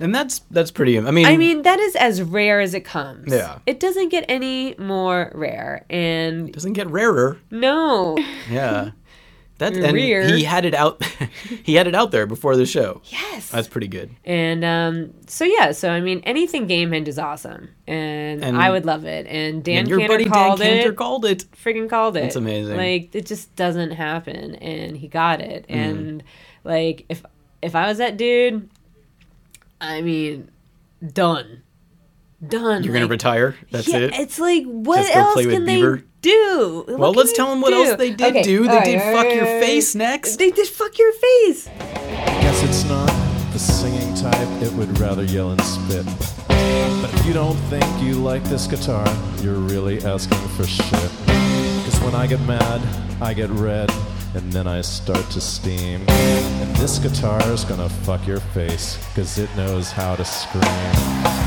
[0.00, 0.98] and that's that's pretty.
[0.98, 3.32] I mean, I mean, that is as rare as it comes.
[3.32, 3.58] Yeah.
[3.66, 5.84] It doesn't get any more rare.
[5.88, 7.38] And doesn't get rarer.
[7.50, 8.16] no.
[8.50, 8.90] Yeah.
[9.58, 11.04] That and he had it out.
[11.62, 13.02] he had it out there before the show.
[13.04, 13.50] Yes.
[13.50, 14.10] That's pretty good.
[14.24, 17.68] and um, so, yeah, so I mean, anything Gamehenge is awesome.
[17.86, 19.26] And, And- I would love it.
[19.28, 20.96] And Dan and your Kanter buddy Dan called Kanter it.
[20.96, 21.44] called it.
[21.52, 22.24] friggin' called it.
[22.24, 22.76] It's amazing.
[22.76, 24.56] Like, it just doesn't happen.
[24.56, 25.66] And he got it.
[25.68, 25.74] Mm.
[25.74, 26.22] And,
[26.64, 27.24] like, if
[27.62, 28.68] if I was that dude,
[29.80, 30.50] I mean,
[31.12, 31.62] done.
[32.48, 32.82] Done.
[32.84, 33.56] You're gonna retire.
[33.70, 34.14] That's yeah, it.
[34.14, 36.84] It's like what Just else play with can they do?
[36.86, 37.84] What Well, let's tell them what do?
[37.84, 38.64] else they did Okay, do.
[38.64, 40.36] They all right, did all fuck right, your face next.
[40.36, 41.68] They did fuck your face.
[41.68, 43.06] I guess it's not
[43.52, 46.04] the singing type, it would rather yell and spit.
[46.48, 49.06] But if you don't think you like this guitar,
[49.42, 51.10] you're really asking for shit.
[51.24, 52.80] Cause when I get mad,
[53.22, 53.92] I get red,
[54.34, 56.04] and then I start to steam.
[56.08, 61.43] And this guitar is gonna fuck your face, cause it knows how to scream.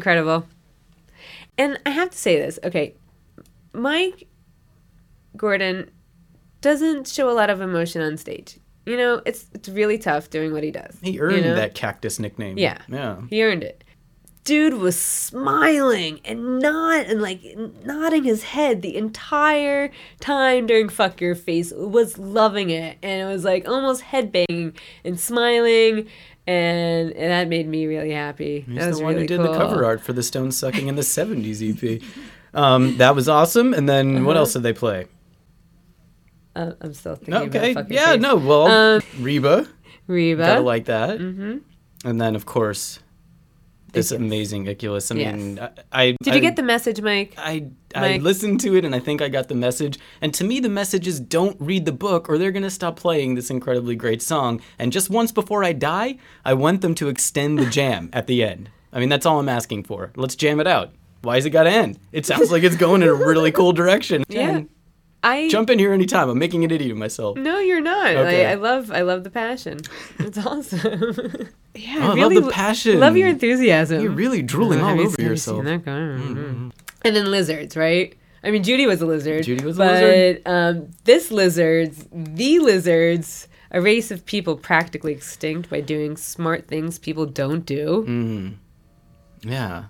[0.00, 0.46] Incredible.
[1.58, 2.94] And I have to say this, okay,
[3.74, 4.26] Mike
[5.36, 5.90] Gordon
[6.62, 8.58] doesn't show a lot of emotion on stage.
[8.86, 10.96] You know, it's it's really tough doing what he does.
[11.02, 11.54] He you earned know?
[11.54, 12.56] that cactus nickname.
[12.56, 12.78] Yeah.
[12.88, 13.20] Yeah.
[13.28, 13.84] He earned it.
[14.44, 17.42] Dude was smiling and nod and like
[17.84, 21.72] nodding his head the entire time during Fuck Your Face.
[21.76, 22.96] Was loving it.
[23.02, 26.08] And it was like almost headbanging and smiling
[26.50, 28.60] and, and that made me really happy.
[28.66, 29.52] He's that was the one really who did cool.
[29.52, 32.02] the cover art for the Stone Sucking in the 70s EP.
[32.54, 33.72] Um, that was awesome.
[33.74, 34.40] And then what Uh-huh.
[34.40, 35.06] else did they play?
[36.56, 37.74] Uh, I'm still thinking Okay.
[37.88, 38.20] Yeah, Face.
[38.20, 38.36] no.
[38.36, 39.68] Well, Um, Reba.
[40.08, 40.42] Reba.
[40.46, 41.18] Gotta like that.
[41.20, 41.58] Mm-hmm.
[42.04, 42.98] And then, of course,
[43.92, 45.10] this amazing Icculus.
[45.12, 45.34] I Yes.
[45.36, 47.34] mean, I, I Did you get the message, Mike?
[47.38, 49.98] I I listened to it and I think I got the message.
[50.20, 53.34] And to me, the message is don't read the book or they're gonna stop playing
[53.34, 54.60] this incredibly great song.
[54.78, 58.42] And just once before I die, I want them to extend the jam at the
[58.44, 58.70] end.
[58.92, 60.12] I mean, that's all I'm asking for.
[60.16, 60.92] Let's jam it out.
[61.22, 61.98] Why is it gotta end?
[62.12, 64.24] It sounds like it's going in a really cool direction.
[64.28, 64.48] Yeah.
[64.50, 64.68] And
[65.22, 66.30] I Jump in here anytime.
[66.30, 67.36] I'm making an idiot of myself.
[67.36, 68.06] No, you're not.
[68.16, 68.46] Okay.
[68.46, 69.80] I, I love I love the passion.
[70.18, 71.48] It's awesome.
[71.74, 72.98] yeah, Oh, I love the passion.
[73.00, 74.00] Love your enthusiasm.
[74.00, 75.84] You're really drooling Oh, all have you- over have you seen yourself.
[75.84, 76.70] that guy?
[77.02, 78.14] And then lizards, right?
[78.42, 79.44] I mean, Judy was a lizard.
[79.44, 80.42] Judy was a but, lizard.
[80.46, 86.98] um, this lizards, the lizards, a race of people practically extinct by doing smart things
[86.98, 88.04] people don't do.
[88.08, 88.54] Mm.
[89.42, 89.84] Yeah.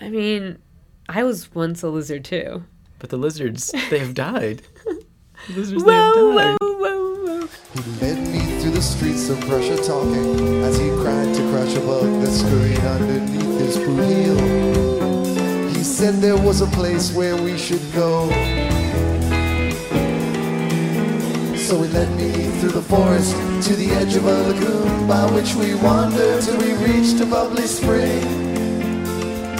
[0.00, 0.58] I mean,
[1.08, 2.64] I was once a lizard too.
[2.98, 4.62] But the lizards, they have died.
[5.48, 6.56] The lizards, Whoa, they have whoa, died.
[6.60, 7.48] whoa, whoa.
[7.72, 11.80] He led me through the streets of Prussia talking as he cried to crush a
[11.80, 14.99] bug that scurried underneath his boot heel.
[15.80, 18.28] He said there was a place where we should go.
[21.56, 23.32] So he led me through the forest
[23.66, 27.62] to the edge of a lagoon by which we wandered till we reached a bubbly
[27.62, 28.20] spring.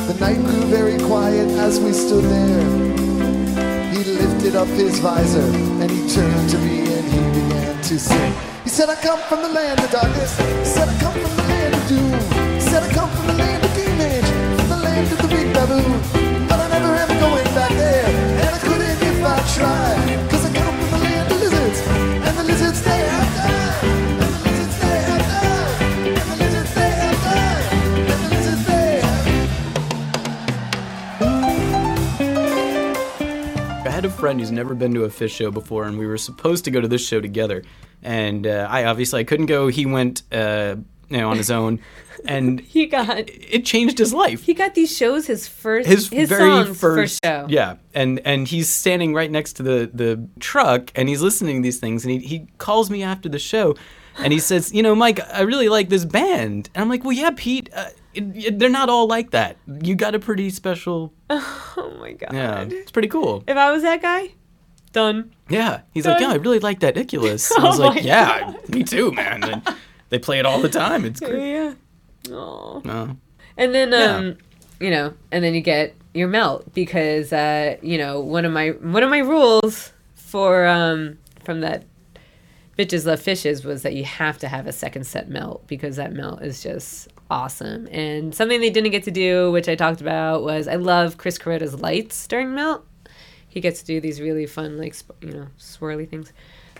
[0.08, 3.90] The night grew very quiet as we stood there.
[3.90, 8.34] He lifted up his visor and he turned to me and he began to sing.
[8.62, 10.36] He said, I come from the land of darkness.
[10.38, 11.39] He said, I come from
[34.10, 36.70] A friend who's never been to a Phish show before, and we were supposed to
[36.72, 37.62] go to this show together.
[38.02, 39.68] And uh, I obviously I couldn't go.
[39.68, 40.76] He went, uh,
[41.08, 41.78] you know, on his own,
[42.26, 44.42] and He got it changed his life.
[44.42, 47.46] he got these shows his first His, his very songs first, show.
[47.48, 51.62] yeah, and and he's standing right next to the the truck, and he's listening to
[51.62, 53.76] these things, and he he calls me after the show,
[54.18, 57.12] and he says, you know, Mike, I really like this band, and I'm like, well,
[57.12, 59.56] yeah, Pete, uh, it, they're not all like that.
[59.82, 62.32] You got a pretty special, Oh my god.
[62.32, 63.44] yeah, it's pretty cool.
[63.46, 64.30] If I was that guy,
[64.92, 65.32] done.
[65.48, 67.50] Yeah, he's like, yeah, I really like that Icculus.
[67.56, 69.44] And I was Oh like, yeah, me too, man.
[69.44, 69.76] And
[70.08, 71.04] they play it all the time.
[71.04, 71.52] It's great.
[71.52, 71.74] Yeah.
[72.30, 72.82] Oh.
[72.84, 73.16] No.
[73.56, 74.16] And then Yeah.
[74.16, 74.38] um,
[74.80, 78.70] you know, and then you get your melt because uh, you know, one of my
[78.70, 81.84] one of my rules for um from that
[82.78, 86.12] bitches love fishes was that you have to have a second set melt because that
[86.12, 87.86] melt is just awesome.
[87.90, 91.38] And something they didn't get to do, which I talked about, was I love Chris
[91.38, 92.84] Kuroda's lights during melt.
[93.48, 96.32] He gets to do these really fun, like sp- you know, swirly things.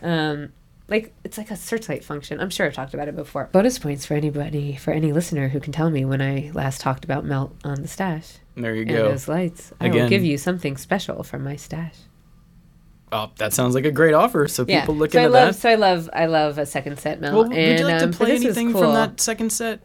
[0.03, 0.53] Um,
[0.89, 2.41] like it's like a searchlight function.
[2.41, 3.49] I'm sure I've talked about it before.
[3.53, 7.05] Bonus points for anybody, for any listener who can tell me when I last talked
[7.05, 9.09] about melt on the stash There you and go.
[9.11, 9.73] those lights.
[9.81, 9.93] Again.
[9.93, 11.95] I will give you something special from my stash.
[13.13, 14.47] Oh, that sounds like a great offer.
[14.47, 14.81] So Yeah.
[14.81, 15.61] people look so I into love, that.
[15.61, 17.35] so I love, I love a second set melt.
[17.35, 18.83] Well, would and, you like um, to play anything cool.
[18.83, 19.81] from that second set?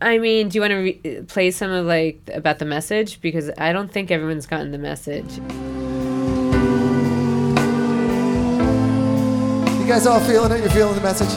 [0.00, 3.50] I mean, do you want to re- play some of like about the message because
[3.58, 5.38] I don't think everyone's gotten the message.
[9.78, 10.60] You guys all feeling it?
[10.60, 11.28] You're feeling the message?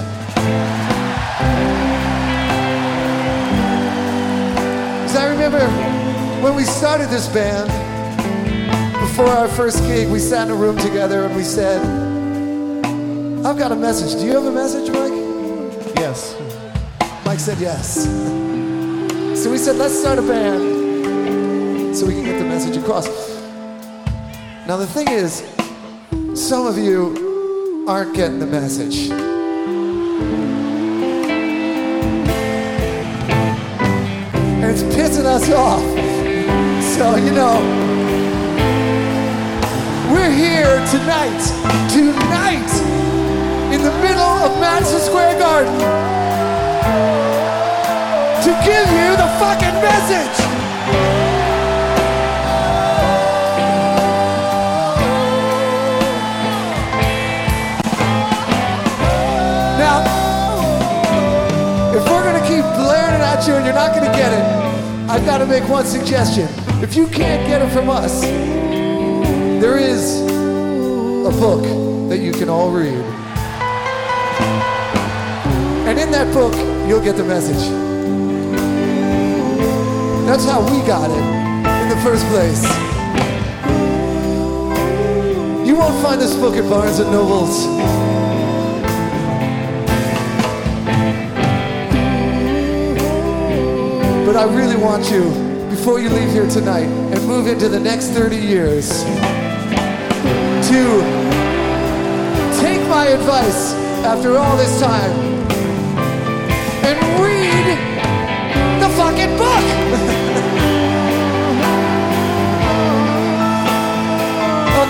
[5.02, 5.68] Because I remember
[6.44, 7.70] when we started this band,
[9.00, 11.82] before our first gig, we sat in a room together and we said,
[13.44, 14.20] I've got a message.
[14.20, 15.96] Do you have a message, Mike?
[15.98, 16.36] Yes.
[17.26, 18.51] Mike said yes.
[19.34, 23.08] So we said, let's start a band so we can get the message across.
[24.68, 25.42] Now, the thing is,
[26.36, 29.10] some of you aren't getting the message.
[34.60, 35.82] And it's pissing us off.
[36.96, 37.58] So, you know,
[40.14, 41.42] we're here tonight,
[41.90, 42.72] tonight,
[43.74, 46.02] in the middle of Madison Square Garden
[48.52, 50.38] to give you the fucking message.
[59.80, 60.04] Now,
[61.96, 64.44] if we're gonna keep blaring it at you and you're not gonna get it,
[65.10, 66.48] I've got to make one suggestion.
[66.84, 68.22] If you can't get it from us,
[69.62, 70.22] there is
[71.26, 71.64] a book
[72.10, 73.06] that you can all read.
[75.88, 76.54] And in that book,
[76.88, 77.91] you'll get the message.
[80.32, 81.18] That's how we got it
[81.84, 82.64] in the first place.
[85.68, 87.66] You won't find this book at Barnes and Nobles.
[94.26, 95.24] But I really want you,
[95.70, 100.82] before you leave here tonight and move into the next 30 years, to
[102.62, 103.74] take my advice
[104.06, 105.12] after all this time
[106.88, 107.76] and read
[108.82, 110.08] the fucking book.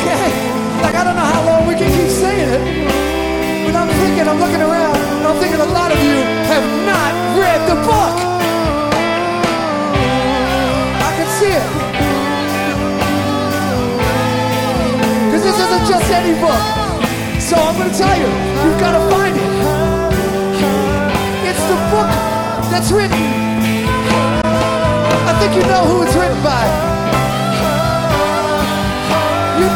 [0.01, 0.29] okay?
[0.81, 2.61] Like, I don't know how long we can keep saying it,
[3.65, 6.17] but I'm thinking, I'm looking around, and I'm thinking a lot of you
[6.49, 8.15] have not read the book.
[11.05, 11.67] I can see it.
[15.29, 16.61] Because this isn't just any book.
[17.39, 18.29] So I'm going to tell you,
[18.63, 19.51] you've got to find it.
[21.45, 22.09] It's the book
[22.73, 23.21] that's written.
[25.29, 26.90] I think you know who it's written by.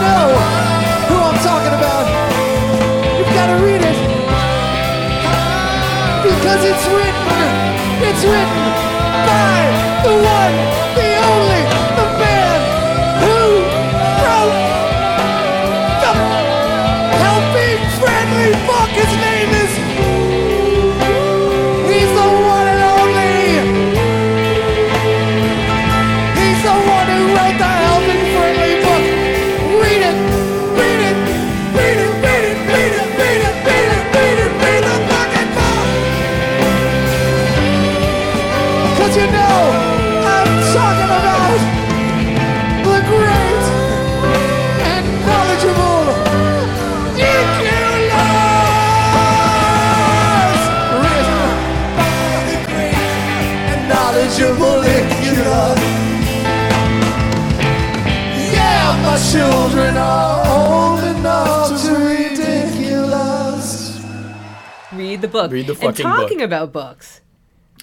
[0.05, 0.27] Know
[1.09, 2.05] who I'm talking about.
[3.17, 3.97] You've got to read it.
[6.29, 7.41] Because it's written.
[8.07, 8.65] It's written
[9.25, 9.57] by
[10.05, 10.55] the one,
[59.35, 64.01] children are old enough to ridiculous.
[64.93, 65.51] Read the book.
[65.51, 66.45] Read the fucking and talking book.
[66.45, 67.19] about books.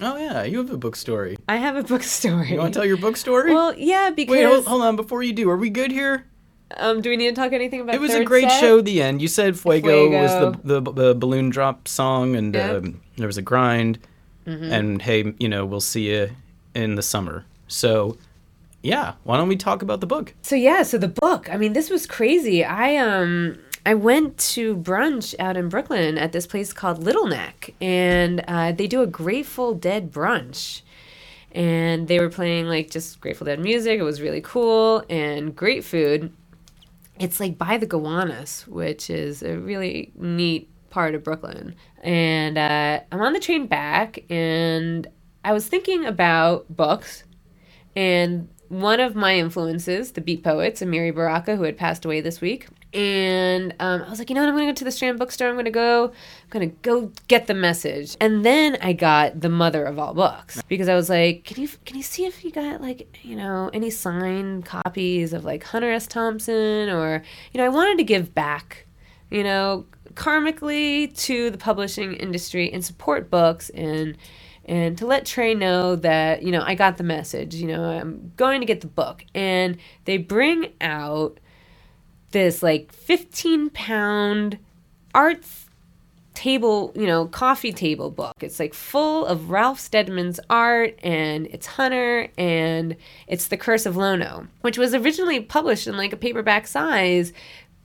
[0.01, 1.37] Oh yeah, you have a book story.
[1.47, 2.49] I have a book story.
[2.51, 3.53] You want to tell your book story?
[3.53, 4.95] Well, yeah, because Wait, hold, hold on.
[4.95, 6.25] Before you do, are we good here?
[6.77, 7.93] um, do we need to talk anything about?
[7.93, 8.59] It was a great set?
[8.59, 8.79] show.
[8.79, 9.21] at The end.
[9.21, 10.31] You said Fuego, was
[10.63, 12.71] the, the the balloon drop song, and Yeah.
[12.71, 13.99] um, there was a grind.
[14.47, 14.73] Mm-hmm.
[14.73, 16.31] And hey, you know, we'll see you
[16.73, 17.45] in the summer.
[17.67, 18.17] So,
[18.83, 20.35] yeah, why don't we talk about the book?
[20.41, 21.49] So yeah, so the book.
[21.49, 22.63] I mean, this was crazy.
[22.65, 27.73] I um I went to brunch out in Brooklyn at this place called Little Neck,
[27.81, 30.81] and uh, they do a Grateful Dead brunch.
[31.53, 33.99] And they were playing like just Grateful Dead music.
[33.99, 36.33] It was really cool and great food.
[37.19, 41.75] It's like by the Gowanus, which is a really neat part of Brooklyn.
[42.01, 45.07] And uh, I'm on the train back, and
[45.45, 47.23] I was thinking about books
[47.95, 52.41] and one of my influences, the Beat Poets, Amiri Baraka, who had passed away this
[52.41, 52.67] week.
[52.93, 54.49] And um, I was like, you know what?
[54.49, 55.47] I'm going to go to the Strand Bookstore.
[55.47, 58.17] I'm going to go, I'm going to go get the message.
[58.19, 61.69] And then I got the mother of all books because I was like, can you
[61.85, 65.91] can you see if you got like you know any signed copies of like Hunter
[65.91, 66.05] S.
[66.05, 68.85] Thompson or you know I wanted to give back,
[69.31, 74.17] you know, karmically to the publishing industry and support books and
[74.65, 77.55] and to let Trey know that you know I got the message.
[77.55, 81.39] You know I'm going to get the book, and they bring out
[82.31, 84.57] this like 15 pound
[85.15, 85.45] art
[86.33, 88.35] table, you know, coffee table book.
[88.41, 92.95] It's like full of Ralph Steadman's art and it's Hunter and
[93.27, 97.33] it's The Curse of Lono, which was originally published in like a paperback size,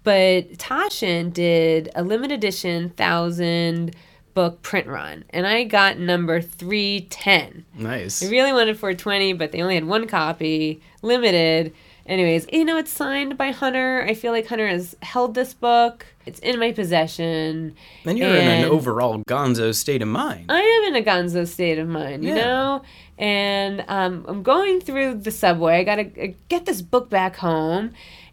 [0.03, 3.95] but Taschen did a limited edition thousand
[4.39, 7.65] book print run and I got number 310.
[7.75, 8.23] Nice.
[8.23, 11.75] I really wanted 420, but they only had one copy, limited.
[12.07, 14.05] Anyways, you know, it's signed by Hunter.
[14.09, 16.07] I feel like Hunter has held this book.
[16.25, 17.75] It's in my possession.
[18.05, 20.47] And you're in an overall gonzo state of mind.
[20.49, 22.37] I am in a gonzo state of mind, you Yeah.
[22.37, 22.83] know?
[23.19, 25.79] And um, I'm going through the subway.
[25.81, 26.05] I got to
[26.49, 27.91] get this book back home.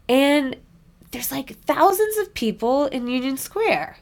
[0.07, 0.55] And
[1.11, 3.97] there's like thousands of people in Union Square.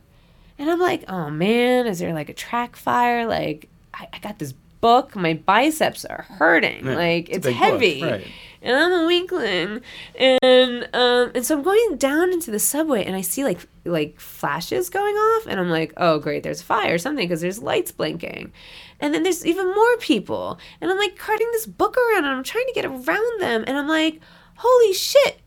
[0.57, 3.25] And I'm like, oh man, is there like a track fire?
[3.25, 6.85] Like, I, I got this book, my biceps are hurting.
[6.85, 8.03] Like it's it's, book, heavy.
[8.03, 8.27] right.
[8.61, 9.79] And I'm a weakling.
[10.19, 14.19] And um and so I'm going down into the subway and I see like like
[14.19, 17.61] flashes going off and I'm like, "Oh, great, there's a fire or something because there's
[17.61, 18.51] lights blinking."
[18.99, 20.59] And then there's even more people.
[20.81, 23.77] And I'm like carting this book around and I'm trying to get around them and
[23.77, 24.19] I'm like,
[24.57, 25.39] "Holy shit.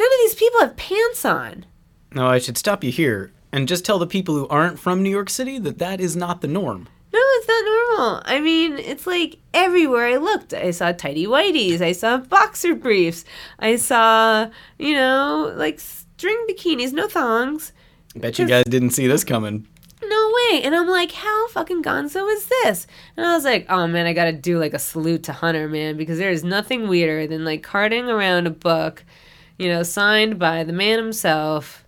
[0.00, 1.64] None of these people have pants on."
[2.12, 5.10] No, I should stop you here and just tell the people who aren't from New
[5.10, 6.88] York City that that is not the norm.
[7.12, 8.22] No, it's not normal.
[8.26, 10.52] I mean, it's like everywhere I looked.
[10.52, 11.80] I saw tidy whities.
[11.80, 13.24] I saw boxer briefs.
[13.58, 17.72] I saw, you know, like string bikinis, no thongs.
[18.14, 19.66] Bet you guys didn't see this coming.
[20.02, 20.62] No way.
[20.62, 22.86] And I'm like, how fucking gonzo is this?
[23.16, 25.96] And I was like, oh man, I gotta do like a salute to Hunter, man,
[25.96, 29.04] because there is nothing weirder than like carting around a book,
[29.58, 31.84] you know, signed by the man himself,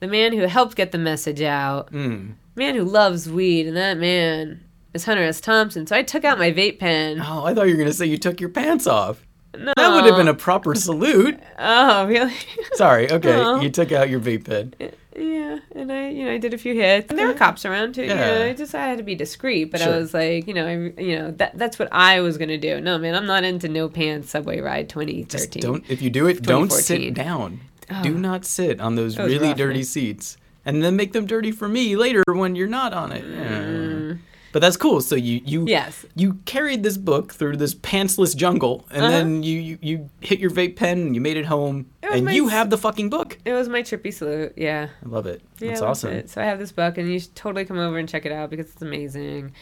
[0.00, 2.32] the man who helped get the message out, Mm.
[2.56, 4.60] man who loves weed, and that man
[4.94, 5.40] is Hunter S.
[5.40, 5.86] Thompson.
[5.86, 7.20] So I took out my vape pen.
[7.24, 9.24] Oh, I thought you were going to say you took your pants off.
[9.56, 9.72] No.
[9.76, 11.38] That would have been a proper salute.
[11.58, 12.34] Oh, really?
[12.74, 13.34] Sorry, okay.
[13.34, 13.60] Oh.
[13.60, 14.74] You took out your vape pen.
[15.16, 17.06] yeah, and I, you know, I did a few hits.
[17.10, 18.02] And there were cops around too.
[18.02, 18.38] You Yeah.
[18.38, 19.94] know, I just I had to be discreet, but Sure.
[19.94, 22.80] I was like, you know, I, you know, that that's what I was gonna do.
[22.80, 25.26] No, man, I'm not into no pants subway ride 2013.
[25.28, 27.60] Just don't if you do it, don't sit down.
[28.02, 29.84] Do not sit on those really rough, dirty man.
[29.84, 30.36] seats.
[30.64, 33.24] And then make them dirty for me later when you're not on it.
[33.24, 34.18] Mm.
[34.52, 35.00] But that's cool.
[35.00, 36.04] So you you Yes.
[36.14, 39.10] you carried this book through this pantsless jungle and Uh-huh.
[39.10, 42.24] then you, you you hit your vape pen and you made it home It and
[42.24, 43.38] my you have the fucking book.
[43.44, 44.52] It was my trippy salute.
[44.56, 44.88] Yeah.
[45.04, 45.42] I love it.
[45.60, 46.12] Yeah, That's awesome.
[46.12, 46.30] it.
[46.30, 48.50] So I have this book, and you should totally come over and check it out
[48.50, 49.52] because it's amazing.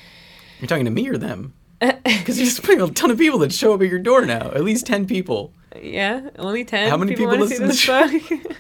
[0.61, 1.53] You're talking to me or them?
[2.05, 4.51] Because you're just there's a ton of people that show up at your door now.
[4.53, 5.53] At least ten people.
[5.75, 6.91] Yeah, only ten.
[6.91, 8.53] How many people wanna listen to this book?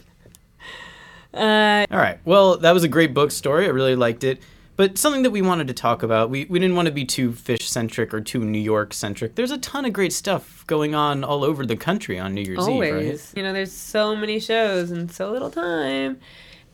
[1.34, 2.18] uh, All right.
[2.24, 3.66] Well, that was a great book story.
[3.66, 4.42] I really liked it.
[4.76, 7.30] But something that we wanted to talk about, we, we didn't want to be too
[7.30, 9.34] Phish centric or too New York centric.
[9.34, 12.58] There's a ton of great stuff going on all over the country on New Year's
[12.58, 12.90] always.
[12.90, 13.32] Eve, right?
[13.36, 16.20] You know, there's so many shows and so little time.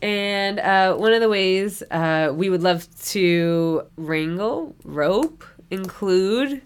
[0.01, 6.61] And uh, one of the ways uh, we would love to wrangle, rope, include,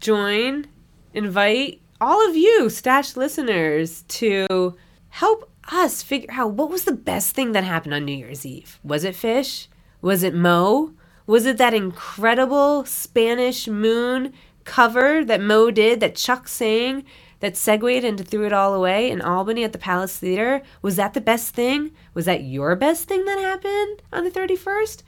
[0.00, 0.66] join,
[1.12, 4.76] invite all of you, Stash listeners, to
[5.10, 8.80] help us figure out what was the best thing that happened on New Year's Eve.
[8.82, 9.68] Was it Phish?
[10.00, 10.94] Was it Mo?
[11.28, 14.32] Was it that incredible Spanish moon
[14.64, 17.04] cover that Mo did, that Chuck sang,
[17.38, 20.60] that segued into Threw It All Away in Albany at the Palace Theater?
[20.82, 21.92] Was that the best thing?
[22.14, 25.04] Was that your best thing that happened on the 31st?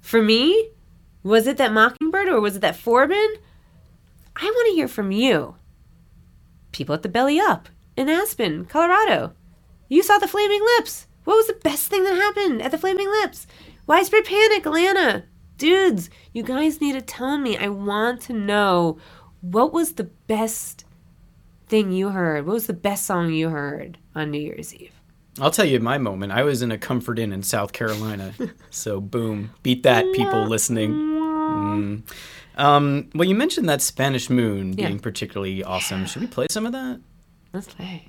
[0.00, 0.70] For me,
[1.22, 3.36] was it that Mockingbird or was it that Forbin?
[4.34, 5.56] I want to hear from you.
[6.78, 9.32] People at the Belly Up in Aspen, Colorado.
[9.88, 11.08] You saw the Flaming Lips.
[11.24, 13.48] What was the best thing that happened at the Flaming Lips?
[13.88, 15.24] Widespread Panic, Atlanta.
[15.56, 17.58] Dudes, you guys need to tell me.
[17.58, 18.96] I want to know
[19.40, 20.84] what was the best
[21.66, 22.46] thing you heard?
[22.46, 24.94] What was the best song you heard on New Year's Eve?
[25.40, 26.30] I'll tell you my moment.
[26.30, 28.34] I was in a Comfort Inn in South Carolina.
[28.70, 29.50] so, boom.
[29.64, 30.92] Beat that, people listening.
[30.92, 32.02] Mm.
[32.58, 34.88] Um, well, you mentioned that Spanish moon Yeah.
[34.88, 36.06] being particularly awesome.
[36.06, 37.00] Should we play some of that?
[37.52, 38.04] Let's play.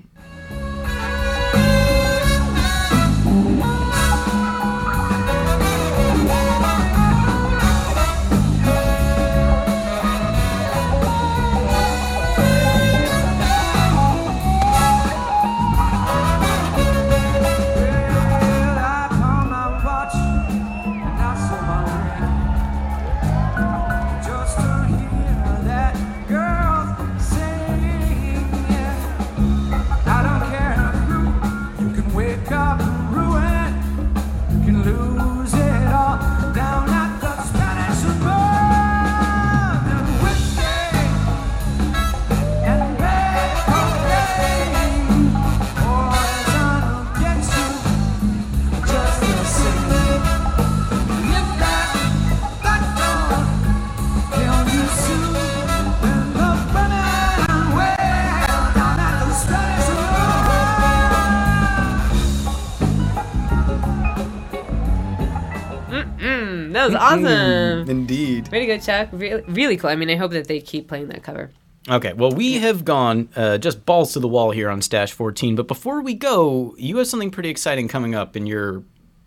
[67.17, 67.89] Mm, awesome.
[67.89, 68.51] Indeed.
[68.51, 69.09] Way to go, Chuck.
[69.11, 69.89] Really, really cool.
[69.89, 71.51] I mean, I hope that they keep playing that cover.
[71.87, 75.55] Okay, well, we have gone uh, just balls to the wall here on Stash 14,
[75.55, 78.83] but before we go, you have something pretty exciting coming up in your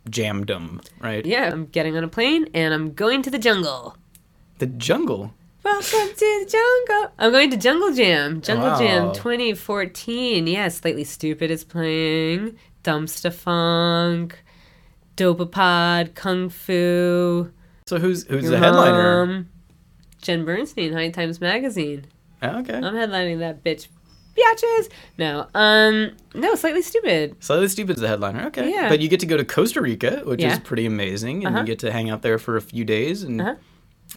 [0.08, 1.24] jamdom, right?
[1.26, 3.96] Yeah, I'm getting on a plane and I'm going to the jungle.
[4.58, 5.32] The jungle.
[5.64, 7.12] Welcome to the jungle.
[7.18, 8.42] I'm going to Jungle Jam.
[8.42, 8.78] Jungle Wow.
[8.80, 10.46] Jam 2014.
[10.48, 12.56] Yeah, Slightly Stoopid is playing.
[12.84, 14.32] Dumpstaphunk.
[15.16, 16.14] Dopapod.
[16.14, 17.50] Kung Fu.
[17.86, 19.22] So who's who's the headliner?
[19.22, 19.48] Um,
[20.20, 22.04] Jen Bernstein, High Times Magazine.
[22.42, 22.74] Okay.
[22.74, 23.88] I'm headlining that bitch.
[24.36, 24.88] Biatches.
[25.18, 25.46] No.
[25.54, 26.12] Um.
[26.34, 26.54] No.
[26.54, 27.34] Slightly Stoopid.
[27.42, 28.46] Slightly Stoopid's the headliner.
[28.46, 28.70] Okay.
[28.70, 28.88] Yeah.
[28.88, 30.52] But you get to go to Costa Rica, which Yeah.
[30.54, 31.62] is pretty amazing, and Uh-huh.
[31.62, 33.54] you get to hang out there for a few days and Uh-huh.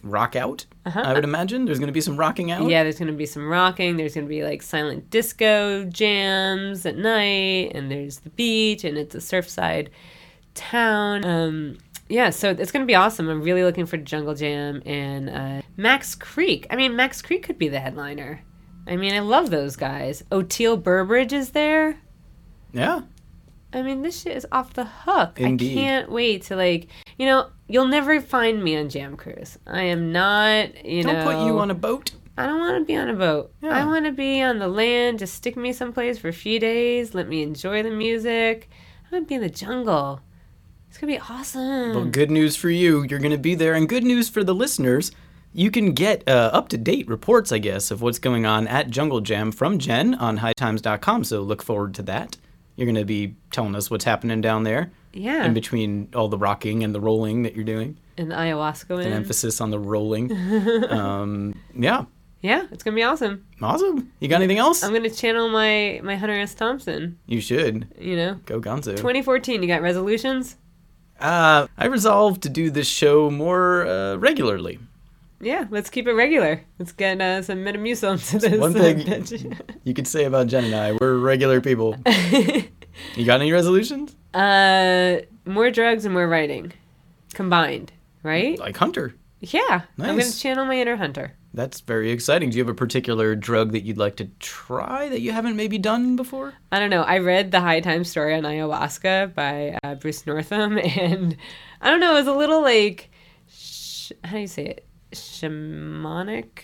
[0.02, 0.64] rock out.
[0.86, 2.68] I would imagine there's going to be some rocking out.
[2.70, 2.82] Yeah.
[2.82, 3.96] There's gonna be some rocking.
[3.96, 9.14] There's gonna be like silent disco jams at night, and there's the beach, and it's
[9.14, 9.88] a surfside
[10.54, 11.24] town.
[11.24, 11.78] Um.
[12.08, 13.28] Yeah, so it's gonna be awesome.
[13.28, 16.66] I'm really looking for Jungle Jam and uh, Max Creek.
[16.70, 18.42] I mean, Max Creek could be the headliner.
[18.86, 20.22] I mean, I love those guys.
[20.30, 21.98] Oteil Burbridge is there.
[22.72, 23.02] Yeah.
[23.72, 25.40] I mean, this shit is off the hook.
[25.40, 25.72] Indeed.
[25.76, 26.88] I can't wait to like,
[27.18, 29.58] you know, you'll never find me on Jam Cruise.
[29.66, 31.32] I am not, you know Don't know.
[31.32, 32.12] put you on a boat.
[32.38, 33.52] I don't want to be on a boat.
[33.62, 33.70] Yeah.
[33.70, 35.18] I want to be on the land.
[35.18, 37.14] Just stick me someplace for a few days.
[37.14, 38.68] Let me enjoy the music.
[39.10, 40.20] I want to be in the jungle.
[40.96, 41.94] It's gonna be awesome.
[41.94, 43.04] Well, good news for you.
[43.04, 43.74] You're going to be there.
[43.74, 45.12] And good news for the listeners.
[45.52, 48.88] You can get uh, up to date reports, I guess, of what's going on at
[48.88, 51.24] Jungle Jam from Jen on hightimes.com.
[51.24, 52.38] So look forward to that.
[52.76, 55.44] You're going to be telling us what's happening down there yeah.
[55.44, 57.98] in between all the rocking and the rolling that you're doing.
[58.16, 60.32] and the ayahuasca An emphasis on the rolling.
[60.88, 62.06] um, yeah.
[62.40, 63.44] Yeah, it's gonna be awesome.
[63.60, 64.10] Awesome.
[64.20, 64.82] You got anything else?
[64.82, 66.54] I'm gonna channel my my Hunter S.
[66.54, 67.18] Thompson.
[67.26, 67.88] You should.
[67.98, 68.96] You know, Go Gonzo.
[68.96, 69.62] 2014.
[69.62, 70.56] You got resolutions?
[71.20, 74.78] Uh, I resolved to do this show more uh, regularly.
[75.40, 76.62] Yeah, let's keep it regular.
[76.78, 78.58] Let's get uh, some Metamucil to this.
[78.60, 81.96] one thing- You could say about Jen and I, we're regular people.
[82.06, 84.16] you got any resolutions?
[84.34, 86.72] uh, more drugs and more writing
[87.34, 87.92] combined,
[88.22, 88.58] right?
[88.58, 89.14] Like Hunter.
[89.40, 91.34] Yeah, I'm gonna channel my inner hunter.
[91.56, 92.50] That's very exciting.
[92.50, 95.78] Do you have a particular drug that you'd like to try that you haven't maybe
[95.78, 96.52] done before?
[96.70, 97.00] I don't know.
[97.00, 101.34] I read the High Time story on ayahuasca by uh, Bruce Northam, and
[101.80, 102.12] I don't know.
[102.12, 103.10] It was a little like,
[103.48, 104.86] sh- how do you say it?
[105.12, 106.58] Shamanic.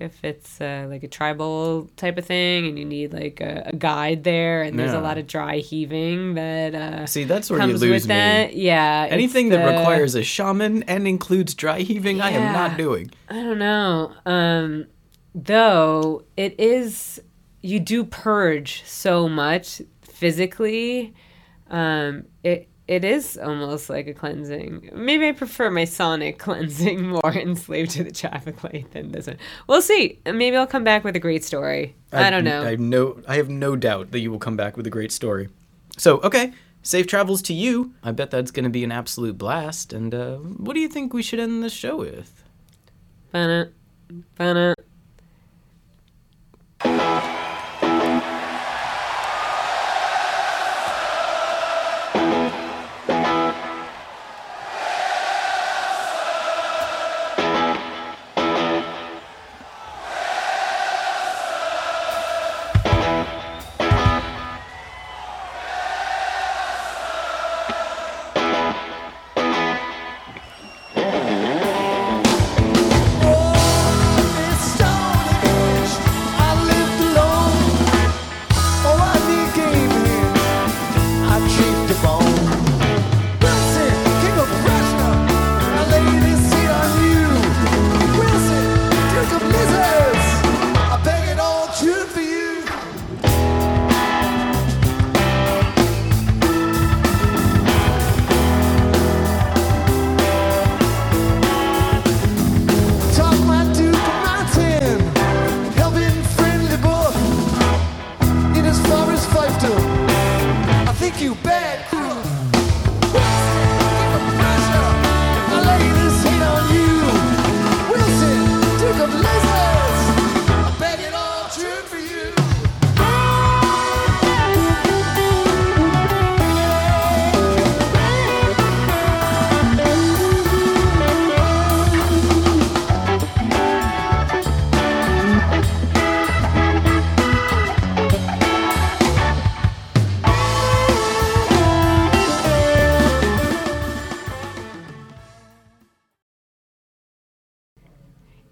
[0.00, 3.76] If it's uh, like a tribal type of thing, and you need like a, a
[3.76, 5.00] guide there, and there's Yeah.
[5.00, 8.08] a lot of dry heaving that uh, See, that's where you lose with me.
[8.14, 8.54] that.
[8.54, 13.10] Yeah, Anything that the- requires a shaman and includes dry heaving, I am not doing.
[13.28, 14.12] I don't know.
[14.24, 14.86] Um,
[15.34, 17.20] though it is,
[17.60, 21.14] you do purge so much physically.
[21.70, 24.90] Um, it it is almost like a cleansing.
[24.94, 29.36] Maybe I prefer my sonic cleansing more enslaved to the traffic light than this one.
[29.68, 30.18] We'll see.
[30.24, 31.94] Maybe I'll come back with a great story.
[32.12, 32.62] I, don't know.
[32.62, 35.12] I have no, I have no doubt that you will come back with a great
[35.12, 35.50] story.
[35.98, 37.92] So, okay, safe travels to you.
[38.02, 39.92] I bet that's going to be an absolute blast.
[39.92, 42.42] And uh, what do you think we should end the show with?
[43.32, 43.66] Ba-na,
[44.36, 44.74] ba-na.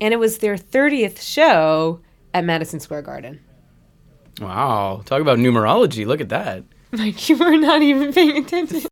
[0.06, 2.00] And it was their 30th show
[2.32, 3.40] at Madison Square Garden.
[4.40, 6.06] Wow, talk about numerology.
[6.06, 6.62] Look at that.
[6.92, 8.80] Like, you were not even paying attention.